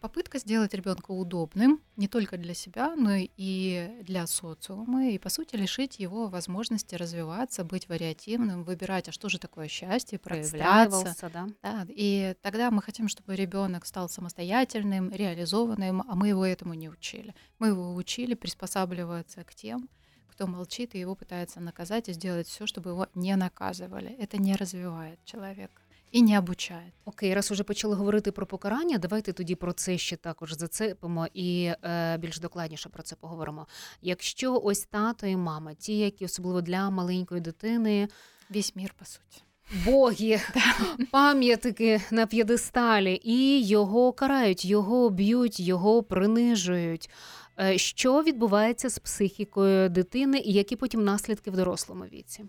Попытка 0.00 0.38
сделать 0.38 0.74
ребенка 0.74 1.12
удобным 1.12 1.78
не 1.96 2.08
только 2.08 2.36
для 2.38 2.54
себя, 2.54 2.96
но 2.96 3.16
и 3.36 3.88
для 4.02 4.26
социума, 4.26 5.04
и, 5.04 5.18
по 5.18 5.30
сути, 5.30 5.56
лишить 5.56 6.00
его 6.00 6.28
возможности 6.28 6.96
развиваться, 6.96 7.62
быть 7.62 7.88
вариативным, 7.88 8.64
выбирать, 8.64 9.08
а 9.08 9.12
что 9.12 9.28
же 9.28 9.38
такое 9.38 9.68
счастье, 9.68 10.18
проявляться. 10.18 11.30
Да? 11.32 11.46
Да, 11.62 11.86
и 11.88 12.34
тогда 12.40 12.70
мы 12.70 12.82
хотим, 12.82 13.08
чтобы 13.08 13.36
ребенок 13.36 13.86
стал 13.86 14.08
самостоятельным, 14.08 15.12
реализованным, 15.12 16.02
а 16.08 16.14
мы 16.16 16.28
его 16.28 16.44
этому 16.44 16.74
не 16.74 16.88
учили. 16.88 17.34
Мы 17.60 17.68
его 17.68 17.94
учили 17.94 18.34
приспосабливаться 18.34 19.44
к 19.44 19.54
тем, 19.54 19.88
кто 20.34 20.46
молчит 20.46 20.94
и 20.94 20.98
его 20.98 21.14
пытается 21.14 21.60
наказать 21.60 22.08
и 22.08 22.12
сделать 22.12 22.46
все, 22.46 22.66
чтобы 22.66 22.90
его 22.90 23.06
не 23.14 23.36
наказывали. 23.36 24.16
Это 24.18 24.38
не 24.38 24.56
развивает 24.56 25.18
человека. 25.24 25.82
І 26.12 26.22
не 26.22 26.38
обучає. 26.38 26.92
Окей, 27.04 27.34
раз 27.34 27.50
уже 27.50 27.64
почали 27.64 27.94
говорити 27.94 28.32
про 28.32 28.46
покарання, 28.46 28.98
давайте 28.98 29.32
тоді 29.32 29.54
про 29.54 29.72
це 29.72 29.98
ще 29.98 30.16
також 30.16 30.52
зацепимо 30.52 31.26
і 31.34 31.72
е, 31.84 32.18
більш 32.18 32.38
докладніше 32.38 32.88
про 32.88 33.02
це 33.02 33.16
поговоримо. 33.16 33.66
Якщо 34.02 34.60
ось 34.64 34.80
тато 34.80 35.26
і 35.26 35.36
мама, 35.36 35.74
ті, 35.74 35.98
які 35.98 36.24
особливо 36.24 36.60
для 36.60 36.90
маленької 36.90 37.40
дитини, 37.40 38.08
весь 38.50 38.76
мір 38.76 38.94
по 38.98 39.04
суті. 39.04 39.42
Боги, 39.84 40.40
пам'ятники 41.10 42.00
на 42.10 42.26
п'єдесталі, 42.26 43.20
і 43.24 43.66
його 43.66 44.12
карають, 44.12 44.64
його 44.64 45.10
б'ють, 45.10 45.60
його 45.60 46.02
принижують. 46.02 47.10
Е, 47.60 47.78
що 47.78 48.22
відбувається 48.22 48.88
з 48.88 48.98
психікою 48.98 49.88
дитини, 49.88 50.38
і 50.38 50.52
які 50.52 50.76
потім 50.76 51.04
наслідки 51.04 51.50
в 51.50 51.56
дорослому 51.56 52.04
віці? 52.04 52.44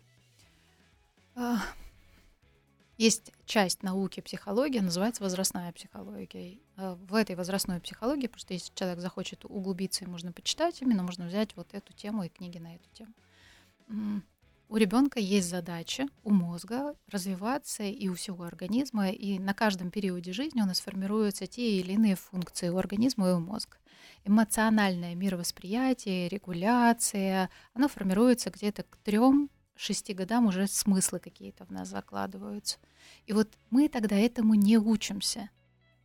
Есть 2.99 3.33
часть 3.45 3.81
науки 3.83 4.21
психологии, 4.21 4.79
называется 4.79 5.23
возрастная 5.23 5.71
психология. 5.71 6.59
В 6.77 7.15
этой 7.15 7.35
возрастной 7.35 7.79
психологии, 7.79 8.27
просто 8.27 8.53
если 8.53 8.71
человек 8.75 8.99
захочет 8.99 9.43
углубиться 9.45 10.05
и 10.05 10.07
можно 10.07 10.31
почитать, 10.31 10.83
именно 10.83 11.01
можно 11.01 11.25
взять 11.25 11.55
вот 11.55 11.73
эту 11.73 11.93
тему 11.93 12.23
и 12.23 12.29
книги 12.29 12.59
на 12.59 12.75
эту 12.75 12.87
тему. 12.93 14.21
У 14.68 14.76
ребенка 14.76 15.20
есть 15.20 15.48
задача 15.48 16.08
у 16.24 16.30
мозга 16.30 16.96
развиваться 17.08 17.84
и 17.84 18.08
у 18.08 18.14
всего 18.14 18.44
организма, 18.44 19.10
и 19.10 19.38
на 19.38 19.54
каждом 19.54 19.92
периоде 19.92 20.32
жизни 20.32 20.60
у 20.60 20.66
нас 20.66 20.80
формируются 20.80 21.46
те 21.46 21.78
или 21.78 21.92
иные 21.92 22.16
функции 22.16 22.68
у 22.68 22.76
организма 22.76 23.30
и 23.30 23.32
у 23.34 23.38
мозга. 23.38 23.76
Эмоциональное 24.24 25.14
мировосприятие, 25.14 26.28
регуляция, 26.28 27.48
оно 27.74 27.86
формируется 27.86 28.50
где-то 28.50 28.82
к 28.82 28.96
трем 28.98 29.50
шести 29.76 30.14
годам 30.14 30.46
уже 30.46 30.66
смыслы 30.66 31.20
какие-то 31.20 31.64
в 31.64 31.70
нас 31.70 31.88
закладываются. 31.88 32.78
И 33.26 33.32
вот 33.32 33.48
мы 33.70 33.88
тогда 33.88 34.16
этому 34.16 34.54
не 34.54 34.78
учимся 34.78 35.50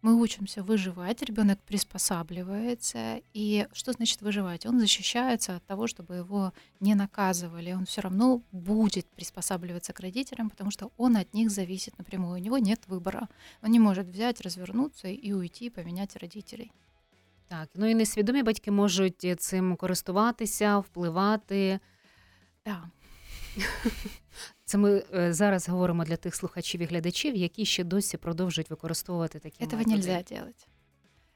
Мы 0.03 0.15
учимся 0.15 0.63
выживать, 0.63 1.23
ребенок 1.23 1.59
приспосабливается. 1.63 3.21
И 3.35 3.67
что 3.73 3.93
значит 3.93 4.23
выживать? 4.23 4.67
Он 4.67 4.79
защищается 4.79 5.57
от 5.57 5.67
того, 5.67 5.87
чтобы 5.87 6.17
его 6.17 6.53
не 6.81 6.95
наказывали. 6.95 7.73
Он 7.73 7.87
все 7.87 8.03
равно 8.03 8.43
будет 8.53 9.07
приспосабливаться 9.07 9.93
к 9.93 10.01
родителям, 10.01 10.51
потому 10.51 10.71
что 10.71 10.93
он 10.97 11.17
от 11.17 11.35
них 11.35 11.51
зависит 11.51 11.99
напрямую. 11.99 12.35
У 12.35 12.45
него 12.45 12.59
нет 12.59 12.81
выбора. 12.87 13.29
Он 13.63 13.71
не 13.71 13.81
может 13.81 14.07
взять, 14.07 14.41
развернуться 14.41 15.09
и 15.09 15.33
уйти, 15.33 15.71
поменять 15.71 16.17
родителей. 16.17 16.71
Так, 17.49 17.69
ну 17.75 17.87
і 17.87 17.95
несвідомі 17.95 18.43
батьки 18.43 18.71
можуть 18.71 19.41
цим 19.41 19.77
користуватися, 19.77 20.79
впливати. 20.79 21.81
Да. 22.65 22.91
Це 24.71 24.79
ми 24.79 25.05
е, 25.15 25.33
зараз 25.33 25.69
говоримо 25.69 26.05
для 26.05 26.17
тих 26.17 26.35
слухачів 26.35 26.81
і 26.81 26.85
глядачів, 26.85 27.37
які 27.37 27.65
ще 27.65 27.85
досі 27.85 28.17
продовжують 28.17 28.71
використовувати 28.71 29.39
такі 29.39 29.65
Этого 29.65 29.77
методи. 29.77 29.91
нельзя 29.97 30.23
делать. 30.23 30.69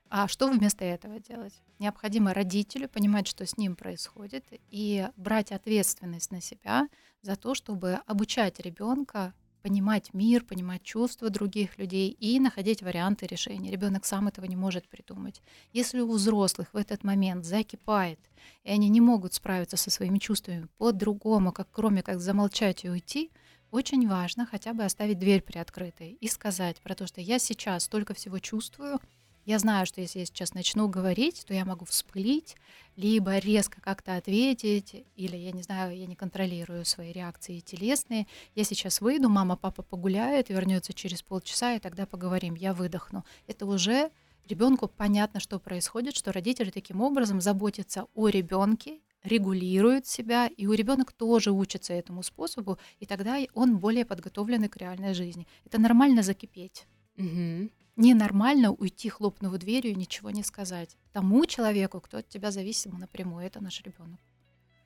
А 0.09 0.27
что 0.27 0.51
вместо 0.51 0.85
этого 0.85 1.21
делать? 1.21 1.63
Необходимо 1.79 2.33
родителю 2.35 2.89
понимать, 2.89 3.29
что 3.29 3.45
с 3.45 3.57
ним 3.57 3.77
происходит, 3.77 4.43
и 4.75 5.07
брать 5.17 5.53
ответственность 5.53 6.33
на 6.33 6.41
себя 6.41 6.89
за 7.23 7.37
то, 7.37 7.55
чтобы 7.55 7.99
обучать 8.07 8.61
ребенка 8.61 9.33
понимать 9.66 10.14
мир, 10.14 10.44
понимать 10.44 10.84
чувства 10.84 11.32
других 11.32 11.80
людей 11.80 12.12
и 12.12 12.40
находить 12.40 12.84
варианты 12.84 13.26
решения. 13.26 13.72
Ребенок 13.72 14.06
сам 14.06 14.28
этого 14.28 14.46
не 14.46 14.56
может 14.56 14.88
придумать. 14.88 15.42
Если 15.74 16.02
у 16.02 16.12
взрослых 16.12 16.68
в 16.72 16.78
этот 16.78 17.04
момент 17.04 17.46
закипает, 17.46 18.20
и 18.64 18.70
они 18.70 18.90
не 18.90 19.02
могут 19.02 19.34
справиться 19.34 19.76
со 19.76 19.90
своими 19.90 20.20
чувствами 20.20 20.68
по-другому, 20.78 21.52
как 21.52 21.68
кроме 21.72 22.04
как 22.04 22.20
замолчать 22.20 22.86
и 22.86 22.90
уйти, 22.92 23.32
очень 23.72 24.08
важно 24.08 24.46
хотя 24.46 24.76
бы 24.76 24.84
оставить 24.84 25.18
дверь 25.18 25.42
приоткрытой 25.42 26.12
и 26.12 26.28
сказать 26.28 26.80
про 26.82 26.94
то, 26.94 27.08
что 27.08 27.20
я 27.20 27.40
сейчас 27.40 27.86
столько 27.86 28.14
всего 28.14 28.38
чувствую, 28.38 29.00
я 29.46 29.60
знаю, 29.60 29.86
что 29.86 30.02
если 30.02 30.20
я 30.20 30.26
сейчас 30.26 30.54
начну 30.54 30.88
говорить, 30.88 31.46
то 31.46 31.54
я 31.54 31.66
могу 31.66 31.86
вспылить, 31.86 32.56
либо 32.96 33.38
резко 33.38 33.80
как-то 33.80 34.16
ответить, 34.16 35.06
или, 35.16 35.38
я 35.38 35.52
не 35.52 35.62
знаю, 35.62 35.96
я 35.96 36.06
не 36.08 36.16
контролирую 36.16 36.84
свои 36.86 37.12
реакции 37.12 37.60
телесные. 37.60 38.26
Я 38.56 38.64
сейчас 38.64 39.02
выйду, 39.02 39.30
мама, 39.30 39.56
папа 39.56 39.84
погуляет, 39.84 40.50
вернется 40.50 40.94
через 40.94 41.22
полчаса, 41.22 41.76
и 41.76 41.80
тогда 41.80 42.06
поговорим, 42.06 42.56
я 42.56 42.74
выдохну. 42.74 43.24
Это 43.48 43.66
уже 43.66 44.10
ребенку 44.48 44.88
понятно, 44.88 45.40
что 45.40 45.60
происходит, 45.60 46.16
что 46.16 46.32
родители 46.32 46.72
таким 46.72 47.02
образом 47.02 47.40
заботятся 47.40 48.08
о 48.16 48.30
ребенке, 48.30 49.00
регулируют 49.24 50.08
себя, 50.08 50.48
и 50.48 50.66
у 50.68 50.74
ребенка 50.74 51.14
тоже 51.14 51.52
учится 51.52 51.94
этому 51.94 52.24
способу, 52.24 52.78
и 53.00 53.06
тогда 53.06 53.38
он 53.54 53.78
более 53.78 54.06
подготовленный 54.06 54.70
к 54.70 54.78
реальной 54.78 55.14
жизни. 55.14 55.48
Это 55.66 55.80
нормально 55.80 56.24
закипеть. 56.24 56.86
Угу. 57.18 57.70
Ненормально 57.98 58.72
уйти, 58.72 59.10
хлопнув 59.10 59.58
дверью 59.58 59.94
и 59.94 59.96
ничего 59.96 60.30
не 60.30 60.44
сказать. 60.44 60.98
Тому 61.14 61.46
человеку, 61.46 62.02
кто 62.02 62.18
от 62.18 62.28
тебя 62.28 62.52
зависим 62.52 63.00
напрямую, 63.00 63.46
это 63.46 63.64
наш 63.64 63.82
ребенок. 63.84 64.20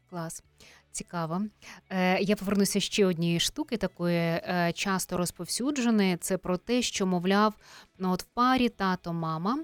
Клас. 0.10 0.44
Цікаво. 0.92 1.42
Е, 1.90 2.20
я 2.22 2.36
повернуся 2.36 2.80
ще 2.80 3.06
однієї 3.06 3.40
штуки, 3.40 3.78
такої 3.78 4.18
е, 4.18 4.72
часто 4.76 5.18
розповсюдженої. 5.18 6.18
Це 6.18 6.38
про 6.38 6.58
те, 6.58 6.82
що, 6.82 7.06
мовляв, 7.06 7.54
ну 8.00 8.12
от 8.12 8.24
в 8.24 8.26
парі 8.26 8.70
тато, 8.70 9.14
мама. 9.14 9.64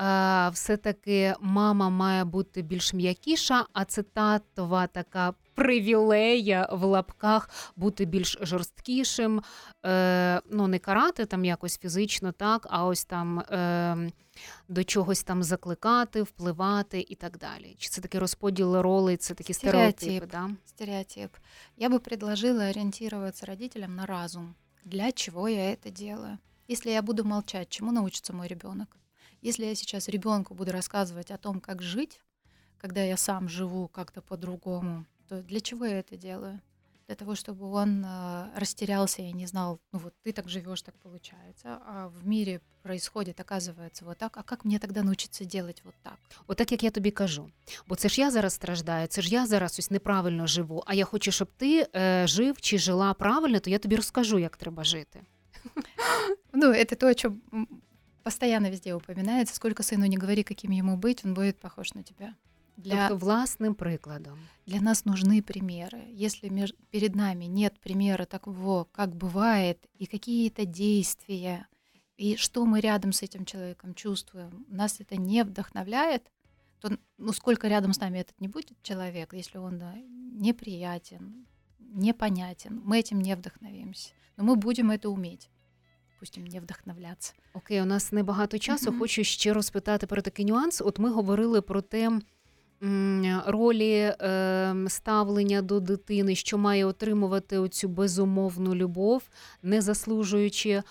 Е, 0.00 0.48
все-таки 0.48 1.34
мама 1.40 1.90
має 1.90 2.24
бути 2.24 2.62
більш 2.62 2.94
м'якіша, 2.94 3.64
а 3.72 3.84
це 3.84 4.02
татова 4.02 4.86
така 4.86 5.34
привілея 5.54 6.68
в 6.72 6.84
лапках 6.84 7.50
бути 7.76 8.04
більш 8.04 8.38
жорсткішим. 8.40 9.42
Е, 9.86 10.40
ну, 10.50 10.66
не 10.68 10.78
карати 10.78 11.26
там 11.26 11.44
якось 11.44 11.78
фізично, 11.78 12.32
так, 12.32 12.66
а 12.70 12.86
ось 12.86 13.04
там. 13.04 13.38
Е, 13.38 14.10
до 14.68 14.84
чогось 14.84 15.22
там 15.22 15.42
закликати, 15.42 16.22
впливати 16.22 17.06
і 17.08 17.14
так 17.14 17.38
далі. 17.38 17.74
Чи 17.78 17.88
це 17.88 18.00
такий 18.00 18.20
розподіл 18.20 18.76
ролей, 18.76 19.16
це 19.16 19.34
такі 19.34 19.54
Стереотип. 19.54 19.96
стереотипи? 19.96 20.26
Да? 20.26 20.50
Стереотип. 20.66 21.30
Я 21.76 21.88
бы 21.88 22.00
предложила 22.00 22.64
ориентироваться 22.64 23.46
родителям 23.46 23.94
на 23.94 24.04
разум. 24.04 24.56
Для 24.84 25.12
чего 25.12 25.48
я 25.48 25.72
это 25.72 25.90
делаю? 25.90 26.38
Если 26.68 26.90
я 26.90 27.02
буду 27.02 27.24
молчать, 27.24 27.68
чему 27.70 27.92
научится 27.92 28.32
мой 28.32 28.48
ребенок? 28.48 28.96
Если 29.40 29.64
я 29.64 29.74
сейчас 29.74 30.08
ребенку 30.08 30.54
буду 30.54 30.72
рассказывать 30.72 31.30
о 31.30 31.38
том, 31.38 31.60
как 31.60 31.82
жить, 31.82 32.20
когда 32.78 33.02
я 33.02 33.16
сам 33.16 33.48
живу 33.48 33.88
как-то 33.88 34.20
по-другому, 34.20 35.06
то 35.28 35.42
для 35.42 35.60
чего 35.60 35.84
я 35.84 36.00
это 36.00 36.16
делаю? 36.16 36.60
Для 37.06 37.14
того, 37.14 37.34
чтобы 37.36 37.70
он 37.70 38.04
э, 38.04 38.50
растерялся 38.56 39.22
и 39.22 39.32
не 39.32 39.46
знал, 39.46 39.78
ну 39.92 40.00
вот 40.00 40.14
ты 40.24 40.32
так 40.32 40.48
живешь, 40.48 40.82
так 40.82 40.94
получается, 40.96 41.78
а 41.86 42.08
в 42.08 42.26
мире 42.26 42.60
происходит, 42.82 43.40
оказывается, 43.40 44.04
вот 44.04 44.18
так. 44.18 44.36
А 44.36 44.42
как 44.42 44.64
мне 44.64 44.78
тогда 44.78 45.02
научиться 45.02 45.44
делать 45.44 45.82
вот 45.84 45.94
так? 46.02 46.18
Отак, 46.46 46.72
як 46.72 46.82
я 46.82 46.90
тобі 46.90 47.10
кажу. 47.10 47.50
Бо 47.86 47.96
це 47.96 48.08
ж 48.08 48.20
я 48.20 48.30
зараз 48.30 48.54
страждаю, 48.54 49.06
це 49.06 49.22
ж 49.22 49.28
я 49.28 49.46
зараз 49.46 49.78
ось 49.78 49.90
неправильно 49.90 50.46
живу. 50.46 50.82
А 50.86 50.94
я 50.94 51.04
хочу, 51.04 51.32
щоб 51.32 51.48
ти 51.56 51.86
е, 51.96 52.26
жив 52.26 52.60
чи 52.60 52.78
жила 52.78 53.14
правильно, 53.14 53.60
то 53.60 53.70
я 53.70 53.78
тобі 53.78 53.96
розкажу, 53.96 54.38
як 54.38 54.56
треба 54.56 54.84
жити. 54.84 55.20
Ну, 56.58 56.72
это 56.72 56.96
то, 56.96 57.06
о 57.08 57.14
чем 57.14 57.42
постоянно 58.22 58.70
везде 58.70 58.94
упоминается. 58.94 59.54
Сколько 59.54 59.82
сыну 59.82 60.06
не 60.06 60.16
говори, 60.16 60.42
каким 60.42 60.70
ему 60.70 60.96
быть, 60.96 61.20
он 61.24 61.34
будет 61.34 61.58
похож 61.58 61.94
на 61.94 62.02
тебя. 62.02 62.34
Для, 62.76 63.08
Тобто 63.08 63.24
власним 63.24 63.74
прикладом. 63.74 64.38
для 64.66 64.80
нас 64.80 65.04
нужны 65.04 65.42
примеры. 65.42 66.04
Если 66.26 66.48
меж- 66.50 66.74
перед 66.90 67.14
нами 67.14 67.44
нет 67.46 67.80
примера 67.80 68.24
такого, 68.26 68.84
как 68.84 69.16
бывает, 69.16 69.78
и 69.98 70.06
какие-то 70.06 70.64
действия, 70.66 71.66
и 72.18 72.36
что 72.36 72.66
мы 72.66 72.80
рядом 72.80 73.12
с 73.12 73.22
этим 73.22 73.44
человеком 73.44 73.94
чувствуем, 73.94 74.66
нас 74.68 75.00
это 75.00 75.16
не 75.16 75.42
вдохновляет, 75.44 76.30
то 76.80 76.90
ну, 77.18 77.32
сколько 77.32 77.68
рядом 77.68 77.92
с 77.92 78.00
нами 78.00 78.18
этот 78.18 78.40
не 78.40 78.48
будет 78.48 78.82
человек, 78.82 79.32
если 79.32 79.58
он 79.58 79.78
да, 79.78 79.94
неприятен, 80.50 81.46
непонятен, 81.78 82.80
мы 82.84 82.98
этим 82.98 83.20
не 83.20 83.34
вдохновимся. 83.34 84.12
Но 84.36 84.44
мы 84.44 84.56
будем 84.56 84.90
это 84.90 85.08
уметь. 85.08 85.50
Пусть 86.18 86.36
не 86.36 86.60
вдохновляться. 86.60 87.34
Окей, 87.52 87.80
у 87.82 87.84
нас 87.84 88.12
небагато 88.12 88.58
часу. 88.58 88.90
Мгм. 88.90 89.00
Хочу 89.00 89.24
ще 89.24 89.52
розпитати 89.52 90.06
про 90.06 90.22
такий 90.22 90.44
нюанс. 90.44 90.80
От 90.80 90.98
ми 90.98 91.10
говорили 91.10 91.60
про 91.60 91.82
те. 91.82 92.20
м, 92.83 93.41
Ролі 93.45 93.91
е, 93.93 94.75
ставлення 94.87 95.61
до 95.61 95.79
дитини, 95.79 96.35
що 96.35 96.57
має 96.57 96.85
отримувати 96.85 97.57
оцю 97.57 97.87
безумовну 97.87 98.75
любов, 98.75 99.23
не 99.63 99.81
заслужуючи. 99.81 100.69
Е, 100.69 100.83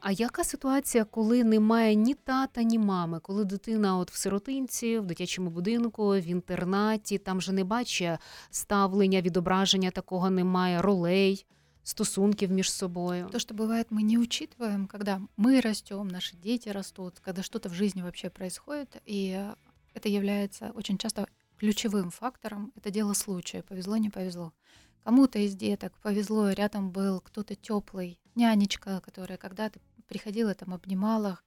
А 0.00 0.12
яка 0.12 0.44
ситуація, 0.44 1.04
коли 1.04 1.44
немає 1.44 1.94
ні 1.94 2.14
тата, 2.14 2.62
ні 2.62 2.78
мами, 2.78 3.20
коли 3.22 3.44
дитина 3.44 3.98
от 3.98 4.10
в 4.10 4.16
сиротинці, 4.16 4.98
в 4.98 5.06
дитячому 5.06 5.50
будинку, 5.50 6.08
в 6.08 6.26
інтернаті, 6.26 7.18
там 7.18 7.40
же 7.40 7.52
не 7.52 7.64
бачить 7.64 8.18
ставлення, 8.50 9.20
відображення 9.20 9.90
такого 9.90 10.30
немає, 10.30 10.82
ролей, 10.82 11.46
стосунків 11.82 12.50
між 12.50 12.72
собою. 12.72 13.28
То, 13.32 13.38
что 13.38 13.54
бывает, 13.54 13.86
мы 13.90 14.02
не 14.02 14.18
учитываем, 14.18 14.86
когда 14.86 15.20
мы 15.36 15.60
растем, 15.60 16.08
наши 16.08 16.36
дети 16.36 16.68
растут, 16.72 17.20
когда 17.20 17.42
что-то 17.42 17.68
в 17.68 17.74
жизни 17.74 18.02
вообще 18.02 18.28
происходит, 18.28 18.96
и 19.08 19.36
э, 19.36 19.54
это 19.93 20.09
является 20.09 20.71
очень 20.71 20.97
часто 20.97 21.27
ключевым 21.57 22.09
фактором. 22.09 22.71
Это 22.75 22.91
дело 22.91 23.13
случая, 23.13 23.63
повезло, 23.63 23.97
не 23.97 24.09
повезло. 24.09 24.53
Кому-то 25.03 25.39
из 25.39 25.55
деток 25.55 25.97
повезло, 25.99 26.49
рядом 26.51 26.91
был 26.91 27.21
кто-то 27.21 27.55
теплый, 27.55 28.19
нянечка, 28.35 29.01
которая 29.01 29.37
когда-то 29.37 29.79
приходила, 30.07 30.53
там 30.53 30.73
обнимала, 30.73 31.39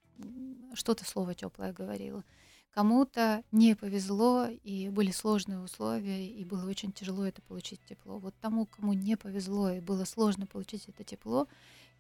что-то 0.75 1.05
слово 1.05 1.35
теплое 1.35 1.73
говорила. 1.73 2.25
Кому-то 2.71 3.45
не 3.53 3.77
повезло, 3.77 4.49
и 4.49 4.89
были 4.89 5.13
сложные 5.13 5.61
условия, 5.61 6.29
и 6.29 6.45
было 6.45 6.69
очень 6.69 6.91
тяжело 6.91 7.25
это 7.25 7.41
получить 7.43 7.81
тепло. 7.89 8.19
Вот 8.19 8.35
тому, 8.41 8.67
кому 8.67 8.93
не 8.93 9.17
повезло, 9.17 9.71
и 9.71 9.81
было 9.81 10.05
сложно 10.05 10.47
получить 10.47 10.89
это 10.89 11.05
тепло, 11.05 11.47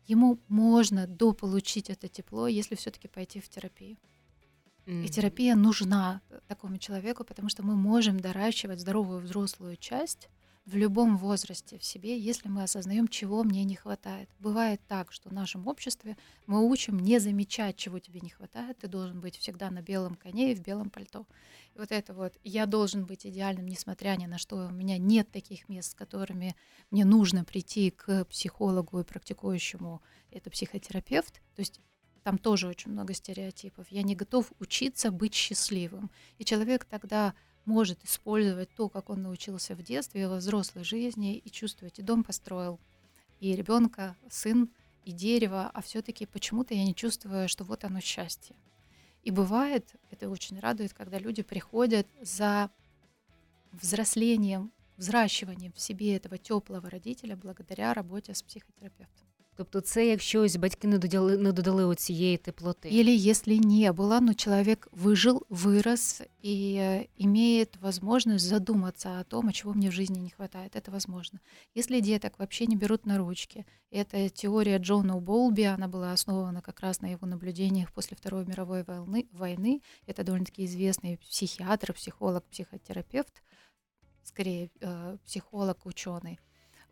ему 0.06 0.40
можно 0.48 1.06
дополучить 1.06 1.90
это 1.90 2.08
тепло, 2.08 2.48
если 2.48 2.74
все-таки 2.74 3.06
пойти 3.06 3.40
в 3.40 3.48
терапию. 3.48 3.96
И 4.86 5.08
терапия 5.08 5.54
нужна 5.54 6.20
э, 6.28 6.40
такому 6.46 6.78
человеку, 6.78 7.24
потому 7.24 7.48
что 7.48 7.62
мы 7.62 7.74
можем 7.74 8.20
доращивать 8.20 8.80
здоровую 8.80 9.20
взрослую 9.20 9.76
часть 9.76 10.28
в 10.66 10.76
любом 10.76 11.18
возрасте 11.18 11.78
в 11.78 11.84
себе, 11.84 12.18
если 12.18 12.48
мы 12.48 12.62
осознаем, 12.62 13.06
чего 13.08 13.44
мне 13.44 13.64
не 13.64 13.74
хватает. 13.76 14.30
Бывает 14.38 14.80
так, 14.88 15.12
что 15.12 15.28
в 15.28 15.32
нашем 15.32 15.66
обществе 15.66 16.16
мы 16.46 16.66
учим 16.66 16.98
не 16.98 17.18
замечать, 17.18 17.76
чего 17.76 17.98
тебе 17.98 18.20
не 18.20 18.30
хватает. 18.30 18.78
Ты 18.78 18.88
должен 18.88 19.20
быть 19.20 19.36
всегда 19.36 19.70
на 19.70 19.82
белом 19.82 20.14
коне 20.14 20.52
и 20.52 20.54
в 20.54 20.62
белом 20.62 20.88
пальто. 20.88 21.26
И 21.74 21.78
вот 21.78 21.92
это 21.92 22.14
вот 22.14 22.34
«я 22.44 22.64
должен 22.64 23.04
быть 23.04 23.26
идеальным, 23.26 23.66
несмотря 23.66 24.16
ни 24.16 24.24
на 24.24 24.38
что». 24.38 24.68
У 24.68 24.70
меня 24.70 24.96
нет 24.96 25.30
таких 25.30 25.68
мест, 25.68 25.92
с 25.92 25.94
которыми 25.94 26.56
мне 26.90 27.04
нужно 27.04 27.44
прийти 27.44 27.90
к 27.90 28.24
психологу 28.24 29.00
и 29.00 29.04
практикующему. 29.04 30.00
Это 30.30 30.50
психотерапевт. 30.50 31.42
То 31.56 31.60
есть 31.60 31.80
там 32.24 32.38
тоже 32.38 32.66
очень 32.68 32.90
много 32.90 33.12
стереотипов. 33.12 33.86
Я 33.90 34.02
не 34.02 34.16
готов 34.16 34.50
учиться 34.58 35.12
быть 35.12 35.34
счастливым. 35.34 36.10
И 36.38 36.44
человек 36.44 36.86
тогда 36.86 37.34
может 37.66 38.02
использовать 38.02 38.74
то, 38.74 38.88
как 38.88 39.10
он 39.10 39.22
научился 39.22 39.74
в 39.74 39.82
детстве, 39.82 40.26
во 40.28 40.36
взрослой 40.36 40.84
жизни, 40.84 41.36
и 41.36 41.50
чувствовать, 41.50 41.98
и 41.98 42.02
дом 42.02 42.24
построил, 42.24 42.80
и 43.40 43.54
ребенка, 43.54 44.16
сын 44.30 44.70
и 45.04 45.12
дерево, 45.12 45.70
а 45.72 45.82
все-таки 45.82 46.24
почему-то 46.24 46.74
я 46.74 46.84
не 46.84 46.94
чувствую, 46.94 47.48
что 47.48 47.64
вот 47.64 47.84
оно 47.84 48.00
счастье. 48.00 48.56
И 49.22 49.30
бывает, 49.30 49.86
это 50.10 50.30
очень 50.30 50.58
радует, 50.58 50.94
когда 50.94 51.18
люди 51.18 51.42
приходят 51.42 52.06
за 52.22 52.70
взрослением, 53.72 54.72
взращиванием 54.96 55.72
в 55.72 55.80
себе 55.80 56.16
этого 56.16 56.38
теплого 56.38 56.88
родителя 56.88 57.36
благодаря 57.36 57.92
работе 57.92 58.34
с 58.34 58.42
психотерапевтом. 58.42 59.26
Тобто, 59.59 59.81
це 59.81 60.07
якщо 60.07 60.41
ось 60.41 60.55
батьки 60.55 60.87
не 60.87 60.97
додали 60.97 61.37
не 61.37 61.51
додали 61.51 61.85
оцієї 61.85 62.37
теплоти. 62.37 62.89
Или 62.89 63.29
если 63.29 63.57
не 63.57 63.91
было, 63.91 64.21
но 64.21 64.33
человек 64.33 64.87
выжил, 64.91 65.45
вырос 65.49 66.21
и 66.45 66.77
э, 66.79 67.07
имеет 67.17 67.77
возможность 67.81 68.45
задуматься 68.45 69.19
о 69.19 69.23
том, 69.23 69.49
а 69.49 69.51
чего 69.51 69.73
мне 69.73 69.89
в 69.89 69.91
жизни 69.91 70.19
не 70.19 70.29
хватает. 70.29 70.75
Это 70.75 70.91
возможно. 70.91 71.39
Если 71.75 71.99
деток 71.99 72.39
вообще 72.39 72.67
не 72.67 72.77
берут 72.77 73.05
на 73.05 73.17
ручки, 73.17 73.65
это 73.91 74.29
теория 74.29 74.77
Джона 74.77 75.19
Болби, 75.19 75.63
она 75.63 75.89
была 75.89 76.13
основана 76.13 76.61
как 76.61 76.79
раз 76.79 77.01
на 77.01 77.11
его 77.11 77.27
наблюдениях 77.27 77.91
после 77.91 78.15
Второй 78.15 78.45
мировой 78.45 78.83
войны. 78.83 79.27
войны. 79.33 79.81
Это 80.07 80.23
довольно-таки 80.23 80.63
известный 80.63 81.17
психиатр, 81.17 81.91
психолог, 81.91 82.45
психотерапевт, 82.45 83.43
скорее 84.23 84.69
э, 84.79 85.17
психолог, 85.25 85.85
ученый 85.85 86.39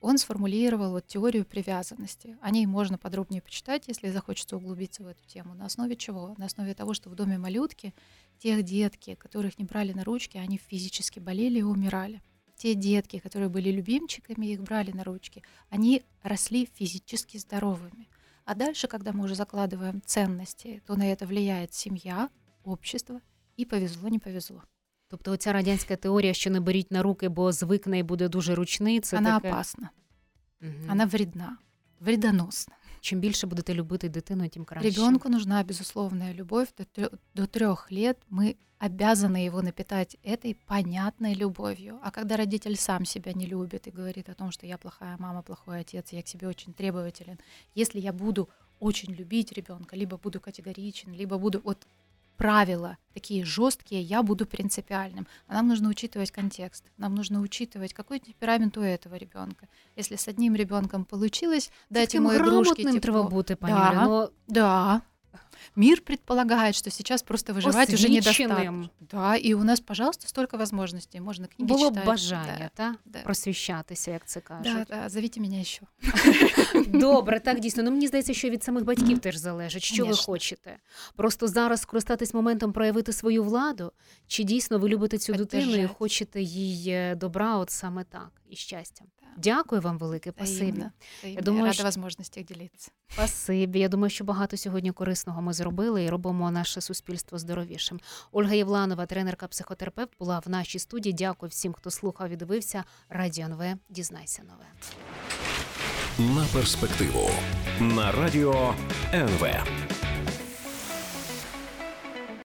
он 0.02 0.18
сформулировал 0.18 0.90
вот 0.90 1.06
теорию 1.06 1.46
привязанности. 1.46 2.36
О 2.42 2.50
ней 2.50 2.66
можно 2.66 2.98
подробнее 2.98 3.40
почитать, 3.40 3.84
если 3.86 4.10
захочется 4.10 4.56
углубиться 4.56 5.04
в 5.04 5.06
эту 5.06 5.24
тему. 5.26 5.54
На 5.54 5.66
основе 5.66 5.94
чего? 5.96 6.34
На 6.38 6.46
основе 6.46 6.74
того, 6.74 6.92
что 6.92 7.08
в 7.08 7.14
доме 7.14 7.38
малютки 7.38 7.94
тех 8.38 8.64
детки, 8.64 9.14
которых 9.14 9.58
не 9.60 9.64
брали 9.64 9.92
на 9.92 10.02
ручки, 10.02 10.38
они 10.38 10.58
физически 10.58 11.20
болели 11.20 11.60
и 11.60 11.62
умирали. 11.62 12.20
Те 12.56 12.74
детки, 12.74 13.20
которые 13.20 13.48
были 13.48 13.70
любимчиками, 13.70 14.46
их 14.46 14.62
брали 14.62 14.90
на 14.90 15.04
ручки, 15.04 15.44
они 15.70 16.02
росли 16.22 16.68
физически 16.74 17.36
здоровыми. 17.36 18.08
А 18.44 18.56
дальше, 18.56 18.88
когда 18.88 19.12
мы 19.12 19.24
уже 19.24 19.36
закладываем 19.36 20.02
ценности, 20.04 20.82
то 20.84 20.96
на 20.96 21.12
это 21.12 21.26
влияет 21.26 21.74
семья, 21.74 22.28
общество, 22.64 23.20
и 23.56 23.64
повезло, 23.64 24.08
не 24.08 24.18
повезло. 24.18 24.64
Тобто 25.11 25.31
оця 25.31 25.53
радянська 25.53 25.95
теорія, 25.95 26.33
що 26.33 26.49
не 26.49 26.59
беріть 26.59 26.91
на 26.91 27.03
руки, 27.03 27.29
бо 27.29 27.51
звикне 27.51 27.99
і 27.99 28.03
буде 28.03 28.27
дуже 28.29 28.55
ручний, 28.55 28.99
це 28.99 29.17
Она 29.17 29.35
таке... 29.39 29.49
опасна, 29.49 29.89
Мгм. 30.61 30.89
она 30.91 31.05
вредна, 31.05 31.57
вредоносна. 31.99 32.73
Чим 33.01 33.19
більше 33.19 33.47
будете 33.47 33.73
любити 33.73 34.09
дитину, 34.09 34.47
тим 34.49 34.65
краще. 34.65 34.89
Ребенку 34.89 35.29
нужна 35.29 35.63
безусловная 35.63 36.33
любовь. 36.33 36.67
До, 36.77 36.83
трё- 36.83 37.17
до 37.35 37.45
трех 37.47 37.91
лет 37.91 38.17
мы 38.31 38.55
обязаны 38.79 39.37
его 39.47 39.61
напитать 39.61 40.17
этой 40.25 40.55
понятной 40.65 41.35
любовью. 41.35 41.99
А 42.03 42.11
когда 42.11 42.37
родитель 42.37 42.75
сам 42.75 43.05
себя 43.05 43.33
не 43.33 43.45
любит 43.45 43.87
и 43.87 43.91
говорит 43.91 44.29
о 44.29 44.33
том, 44.33 44.51
что 44.51 44.65
я 44.67 44.77
плохая 44.77 45.15
мама, 45.19 45.41
плохой 45.41 45.79
отец, 45.79 46.13
я 46.13 46.21
к 46.21 46.27
себе 46.27 46.47
очень 46.47 46.73
требователен, 46.73 47.37
если 47.75 47.99
я 47.99 48.11
буду 48.13 48.49
очень 48.79 49.13
любить 49.13 49.51
ребенка, 49.53 49.95
либо 49.95 50.17
буду 50.17 50.39
категоричен, 50.39 51.13
либо 51.13 51.37
буду 51.37 51.61
вот 51.63 51.87
правила 52.36 52.96
такие 53.14 53.44
жесткие, 53.44 54.02
я 54.02 54.22
буду 54.22 54.46
принципиальным. 54.46 55.26
А 55.46 55.54
нам 55.54 55.68
нужно 55.68 55.88
учитывать 55.88 56.30
контекст. 56.30 56.84
Нам 56.98 57.14
нужно 57.14 57.40
учитывать, 57.40 57.92
какой 57.92 58.18
темперамент 58.18 58.76
у 58.76 58.80
этого 58.80 59.16
ребенка. 59.16 59.68
Если 59.96 60.16
с 60.16 60.28
одним 60.28 60.54
ребенком 60.56 61.04
получилось, 61.04 61.70
дать 61.90 62.08
Таким 62.08 62.24
ему 62.24 62.36
игрушки, 62.36 62.82
тепло. 63.00 63.24
бути, 63.24 63.54
пані 63.54 63.74
Да. 63.74 64.06
Ну, 64.06 64.28
Да. 64.48 65.00
Мир 65.76 66.00
предполагает, 66.00 66.74
что 66.74 66.90
сейчас 66.90 67.22
просто 67.22 67.52
выживать 67.52 67.94
уже 67.94 68.08
недостаточно. 68.08 68.54
освіченим 68.54 68.90
Да, 69.00 69.36
и 69.36 69.54
у 69.54 69.64
нас, 69.64 69.80
пожалуйста, 69.80 70.28
столько 70.28 70.56
возможностей. 70.56 71.20
Можно 71.20 71.46
книги 71.46 71.68
було 71.68 71.90
б 71.90 71.92
читать. 71.94 72.06
бажання, 72.06 72.70
та? 72.74 72.94
Да. 73.04 73.18
просвіщатися, 73.22 74.10
як 74.10 74.26
це 74.26 74.40
Да, 74.40 74.46
кажуть. 74.48 74.86
да, 74.90 75.08
зовите 75.08 75.40
меня 75.40 75.60
еще. 75.60 75.82
Добре, 76.86 77.40
так 77.40 77.60
дійсно. 77.60 77.82
Ну 77.82 77.90
мені 77.90 78.06
здається, 78.06 78.34
що 78.34 78.50
від 78.50 78.64
самих 78.64 78.84
батьків 78.84 79.18
теж 79.18 79.36
залежить, 79.36 79.82
що 79.82 80.06
ви 80.06 80.14
хочете. 80.16 80.76
Просто 81.16 81.48
зараз 81.48 81.80
скористатись 81.80 82.34
моментом 82.34 82.72
проявити 82.72 83.12
свою 83.12 83.44
владу, 83.44 83.92
чи 84.26 84.42
дійсно 84.44 84.78
ви 84.78 84.88
любите 84.88 85.18
цю 85.18 85.32
дитину 85.32 85.76
і 85.76 85.86
хочете 85.86 86.42
їй 86.42 87.14
добра, 87.16 87.56
от 87.56 87.70
саме 87.70 88.04
так, 88.04 88.30
і 88.50 88.56
щастя. 88.56 89.04
Дякую 89.36 89.80
вам 89.80 89.98
велике, 89.98 90.32
пасибі. 90.32 90.84
Взаимно. 91.22 91.42
думаю, 91.42 91.64
рада 91.66 91.82
возможности 91.82 92.40
их 92.40 92.46
делиться. 92.46 92.90
Спасибі. 93.12 93.78
Я 93.78 93.88
думаю, 93.88 94.10
що 94.10 94.24
багато 94.24 94.56
сьогодні 94.56 94.92
корисного 94.92 95.42
ми 95.42 95.52
зробили 95.52 96.04
і 96.04 96.10
робимо 96.10 96.50
наше 96.50 96.80
суспільство 96.80 97.38
здоровішим. 97.38 98.00
Ольга 98.32 98.54
Євланова, 98.54 99.06
тренерка 99.06 99.48
психотерапевт, 99.48 100.10
була 100.18 100.38
в 100.38 100.48
нашій 100.50 100.78
студії. 100.78 101.12
Дякую 101.12 101.50
всім, 101.50 101.72
хто 101.72 101.90
слухав 101.90 102.30
і 102.30 102.36
дивився. 102.36 102.84
Радіо 103.08 103.44
НВ. 103.44 103.62
Дізнайся 103.88 104.42
нове. 104.42 104.64
На 106.18 106.44
перспективу 106.52 107.30
на 107.80 108.12
радіо 108.12 108.74
НВ. 109.12 109.46